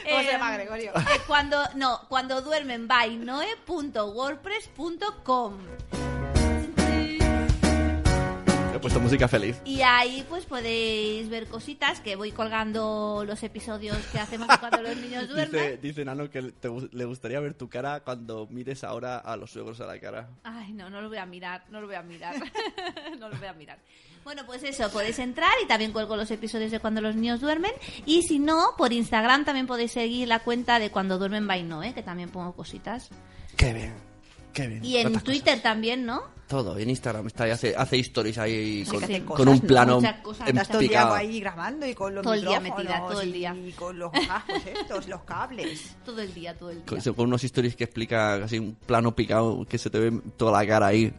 [0.04, 0.92] ¿Cómo se Eh, llama, Gregorio?
[0.96, 5.54] eh, cuando, no, cuando duermen by noe.wordpress.com
[8.80, 9.62] He puesto música feliz.
[9.66, 14.96] y ahí pues podéis ver cositas que voy colgando los episodios que hacemos cuando los
[14.96, 15.82] niños duermen.
[15.82, 19.82] dice Nano que te le gustaría ver tu cara cuando mires ahora a los suegros
[19.82, 20.30] a la cara.
[20.44, 22.36] Ay, no, no lo voy a mirar, no lo voy a mirar.
[23.20, 23.80] no lo voy a mirar.
[24.24, 27.72] Bueno, pues eso, podéis entrar y también cuelgo los episodios de cuando los niños duermen.
[28.06, 31.94] Y si no, por Instagram también podéis seguir la cuenta de cuando duermen by Noe,
[31.94, 33.10] que también pongo cositas.
[33.58, 33.94] Qué bien,
[34.54, 34.84] qué bien.
[34.86, 36.22] Y en Twitter también, ¿no?
[36.22, 36.40] cosas.
[36.50, 39.68] Todo, en Instagram está y hace, hace stories ahí con, con cosas, un ¿no?
[39.68, 40.50] plano Muchas cosas.
[40.50, 41.14] en todo el día picado.
[41.14, 43.56] ahí grabando y con los Todo el día metida, todo el día.
[43.56, 45.96] Y con los cascos estos, los cables.
[46.06, 46.86] Todo el día, todo el día.
[46.88, 50.60] Con, con unos stories que explica así un plano picado que se te ve toda
[50.60, 51.14] la cara ahí.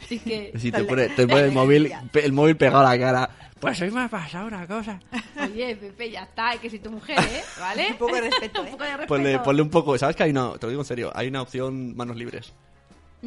[0.00, 0.84] Así que, Si te Dale.
[0.88, 3.30] pone, te pone el móvil, el móvil pegado a la cara.
[3.58, 5.00] Pues hoy me ha pasado una cosa.
[5.42, 7.42] oye, Pepe, ya está, que si tu mujer, ¿eh?
[7.58, 7.88] ¿Vale?
[7.90, 8.70] Un poco de respeto, Un ¿eh?
[8.70, 9.08] poco de respeto.
[9.08, 11.42] Ponle, ponle un poco, ¿sabes que hay una, te lo digo en serio, hay una
[11.42, 12.52] opción manos libres?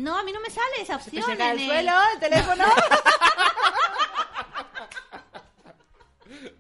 [0.03, 1.23] No, a mí no me sale esa opción.
[1.23, 2.63] se cae al en el- suelo, el teléfono.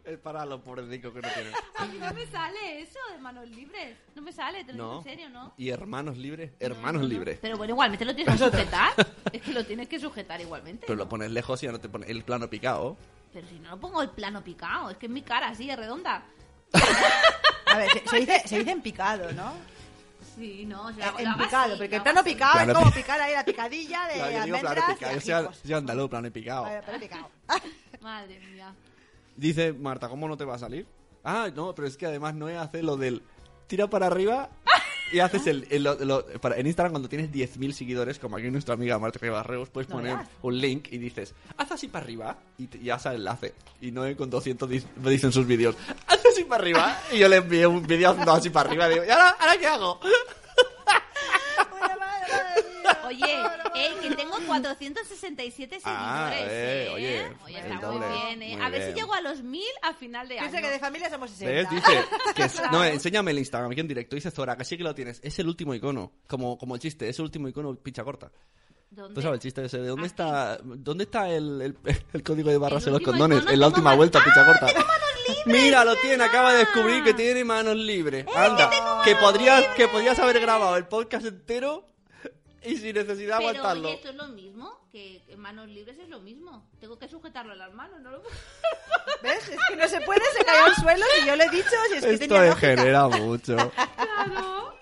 [0.03, 1.53] Es para los pobrecicos que no tienen.
[1.77, 3.95] A mí no me sale eso de manos libres.
[4.15, 4.97] No me sale, te lo digo No.
[4.97, 5.53] en serio, ¿no?
[5.57, 6.51] ¿Y hermanos libres?
[6.59, 7.13] No, Hermanos no, no.
[7.13, 7.37] libres.
[7.39, 8.91] Pero bueno, igualmente lo tienes que sujetar.
[9.31, 10.87] es que lo tienes que sujetar igualmente.
[10.87, 11.03] Pero ¿no?
[11.03, 12.97] lo pones lejos y ya no te pone el plano picado.
[13.31, 15.77] Pero si no lo pongo el plano picado, es que es mi cara así, es
[15.77, 16.23] redonda.
[17.67, 19.53] A ver, se, se dice, se dice en picado, ¿no?
[20.39, 22.99] Sí, no, o sea, lo en picado, así, porque plano picado Plano es como pi-
[22.99, 25.11] picar ahí la picadilla de Claro, yo digo plano almendras picado.
[25.11, 25.21] y Yo
[25.51, 26.61] soy, soy andaluz, plano picado.
[26.63, 27.29] Vale, plano picado.
[28.01, 28.73] Madre mía.
[29.35, 30.87] Dice Marta, ¿cómo no te va a salir?
[31.23, 33.21] Ah, no, pero es que además no hace lo del
[33.67, 34.49] tira para arriba
[35.11, 38.49] y haces el, el- lo- lo- para- en Instagram cuando tienes 10.000 seguidores, como aquí
[38.51, 42.37] nuestra amiga Marta Barreos, puedes No poner un link y dices, haz así para arriba
[42.57, 43.53] y ya sale el enlace.
[43.81, 45.75] Y no con 200 dis- me dicen sus vídeos,
[46.07, 48.93] haz así para arriba y yo le envié un vídeo haciendo así para arriba y
[48.93, 49.99] digo, ¿y ahora, ahora qué hago?
[51.79, 52.98] Madre, madre, madre mía.
[53.09, 53.41] Oye,
[53.75, 55.85] eh, que tengo 467 seguidores.
[55.85, 56.89] Ah, eh, eh.
[56.93, 58.07] oye, Oye, está doble.
[58.07, 58.55] muy bien, eh.
[58.55, 58.93] Muy a ver bien.
[58.93, 60.49] si llego a los 1000 a final de año.
[60.49, 61.53] Piensa que de familia somos 60.
[61.53, 61.69] ¿Ves?
[61.69, 62.05] Dice
[62.35, 64.15] que es- no, enséñame el Instagram aquí en directo.
[64.15, 65.19] Dice Zora, que sí que lo tienes.
[65.23, 66.11] Es el último icono.
[66.27, 68.31] Como, como el chiste, es el último icono picha corta.
[68.91, 69.13] ¿Dónde?
[69.13, 69.77] ¿Tú sabes el chiste ese?
[69.79, 70.07] ¿De dónde Aquí.
[70.07, 71.77] está, dónde está el, el-
[72.13, 73.43] el código de barras en los condones?
[73.47, 74.67] En la última vuelta, ¡Ah, picha corta.
[75.45, 78.25] Mira, lo tiene, acaba de descubrir que tiene manos libres.
[78.35, 78.69] Anda,
[79.03, 81.85] que podrías, que podrías haber grabado el podcast entero
[82.63, 83.87] y sin necesidad de Pero aguantarlo.
[83.87, 86.67] oye, esto es lo mismo, que que manos libres es lo mismo.
[86.79, 88.35] Tengo que sujetarlo a las manos, no lo puedo.
[89.23, 89.49] ¿Ves?
[89.49, 91.95] Es que no se puede, se cayó al suelo y yo le he dicho si
[91.97, 92.67] es que Esto tenía lógica.
[92.67, 93.57] degenera mucho.
[93.95, 94.73] Claro.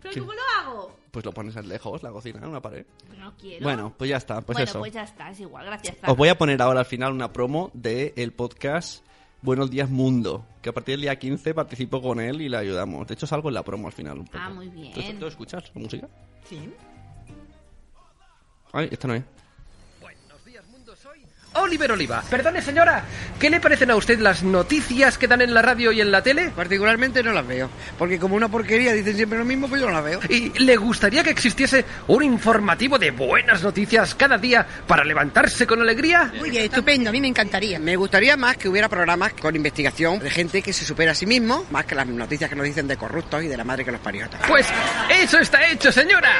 [0.00, 0.20] ¿Pero ¿Qué?
[0.20, 0.96] cómo lo hago?
[1.10, 2.84] Pues lo pones lejos, la cocina, en una pared.
[3.06, 3.62] Pues no quiero.
[3.62, 4.78] Bueno, pues ya está, pues bueno, eso.
[4.80, 5.96] pues ya está, es igual, gracias.
[6.06, 9.04] Os voy a poner ahora al final una promo del el podcast
[9.44, 13.06] Buenos Días Mundo, que a partir del día 15 participo con él y le ayudamos.
[13.06, 14.38] De hecho, salgo en la promo al final un poco.
[14.40, 14.90] Ah, muy bien.
[14.94, 16.08] ¿Tú, tú escuchas la música?
[16.44, 16.72] Sí.
[18.72, 19.22] Ay, esta no es.
[21.54, 22.22] Oliver Oliva.
[22.28, 23.04] Perdone, señora,
[23.38, 26.22] ¿qué le parecen a usted las noticias que dan en la radio y en la
[26.22, 26.50] tele?
[26.54, 29.94] Particularmente no las veo, porque como una porquería dicen siempre lo mismo, pues yo no
[29.94, 30.20] las veo.
[30.28, 35.80] ¿Y le gustaría que existiese un informativo de buenas noticias cada día para levantarse con
[35.80, 36.32] alegría?
[36.40, 37.78] Oye, estupendo, a mí me encantaría.
[37.78, 41.26] Me gustaría más que hubiera programas con investigación de gente que se supera a sí
[41.26, 43.92] mismo, más que las noticias que nos dicen de corruptos y de la madre que
[43.92, 44.26] los parió.
[44.48, 44.66] Pues
[45.10, 46.32] eso está hecho, señora.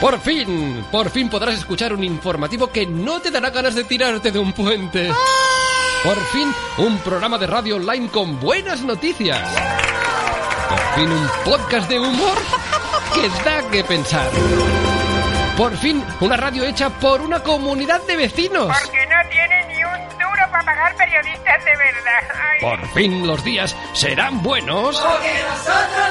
[0.00, 3.82] Por fin, por fin podrás escuchar un informativo que no te dará ganas de
[4.18, 5.10] tirarte de un puente.
[6.02, 9.38] Por fin, un programa de radio online con buenas noticias.
[10.68, 12.38] Por fin, un podcast de humor
[13.14, 14.28] que da que pensar.
[15.56, 18.66] Por fin, una radio hecha por una comunidad de vecinos.
[18.66, 22.22] Porque no tiene ni un duro para pagar periodistas de verdad.
[22.34, 22.60] Ay.
[22.60, 25.00] Por fin los días serán buenos.
[25.00, 26.07] Porque nosotros.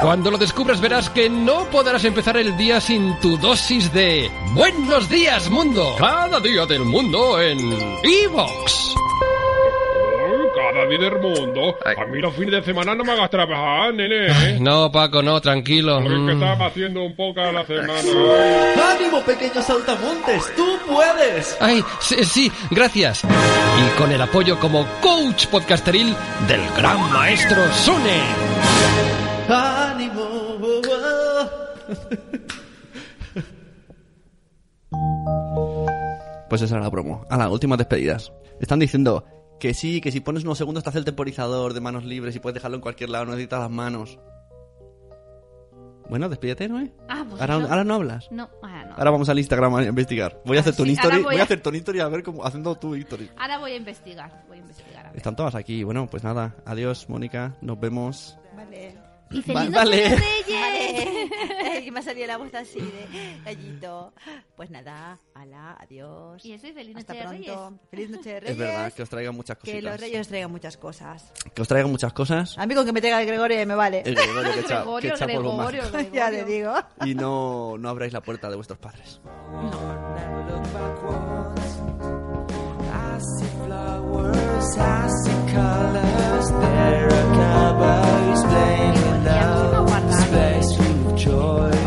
[0.00, 5.08] Cuando lo descubras verás que no podrás empezar el día sin tu dosis de Buenos
[5.10, 5.94] días mundo.
[5.98, 7.58] Cada día del mundo en
[8.02, 8.94] Evox.
[10.54, 11.76] Cada día del mundo.
[11.84, 14.26] A mí los fines de semana no me hagas trabajar, nene.
[14.28, 14.58] ¿eh?
[14.60, 15.98] No, Paco, no, tranquilo.
[16.00, 16.42] Porque es que Mm.
[16.42, 17.92] estaba haciendo un poco a la semana.
[18.96, 20.54] ¡Ánimo, pequeños saltamontes!
[20.56, 21.56] ¡Tú puedes!
[21.60, 23.22] Ay, sí, sí, gracias.
[23.24, 26.14] Y con el apoyo como coach podcasteril
[26.48, 28.20] del gran maestro Sune.
[36.48, 37.24] Pues esa era la promo.
[37.30, 38.32] A las últimas despedidas.
[38.60, 39.24] Están diciendo
[39.60, 42.40] que sí, que si pones unos segundos te hace el temporizador de manos libres y
[42.40, 44.18] puedes dejarlo en cualquier lado, no necesitas las manos.
[46.08, 46.80] Bueno, despídete, ¿no?
[46.80, 46.92] eh?
[47.08, 48.26] Ah, pues ahora, no hablas.
[48.32, 48.94] No, ahora no.
[48.96, 50.42] Ahora vamos al Instagram a investigar.
[50.44, 52.24] Voy a hacer tu sí, history, ahora voy, voy a hacer tu history a ver
[52.24, 53.30] cómo haciendo tu history.
[53.36, 55.06] Ahora voy a investigar, voy a investigar.
[55.06, 55.16] a ver.
[55.18, 55.84] Están todas aquí.
[55.84, 56.56] Bueno, pues nada.
[56.66, 57.54] Adiós, Mónica.
[57.60, 58.36] Nos vemos.
[58.56, 58.98] Vale.
[59.30, 59.72] Y Va- Reyes.
[59.76, 60.16] Vale
[61.90, 64.12] y me salía la voz así de gallito.
[64.56, 66.44] Pues nada, ala, adiós.
[66.44, 67.30] Y eso y feliz Hasta pronto.
[67.30, 67.58] de Reyes.
[67.90, 68.52] Feliz noche de Reyes.
[68.52, 69.74] Es verdad, que os traigan muchas cosas.
[69.74, 71.32] Que los Reyes traigan muchas cosas.
[71.54, 72.56] Que os traigan muchas cosas.
[72.58, 74.02] A mí con que me traiga el Gregorio me vale.
[74.06, 75.82] El Gregorio que echa, Gregorio, que echa polvo Gregorio.
[75.82, 76.10] Gregorio.
[76.20, 76.74] Ya le digo.
[77.04, 79.20] Y no, no abráis la puerta de vuestros padres.
[79.24, 80.00] No.
[91.20, 91.79] joy.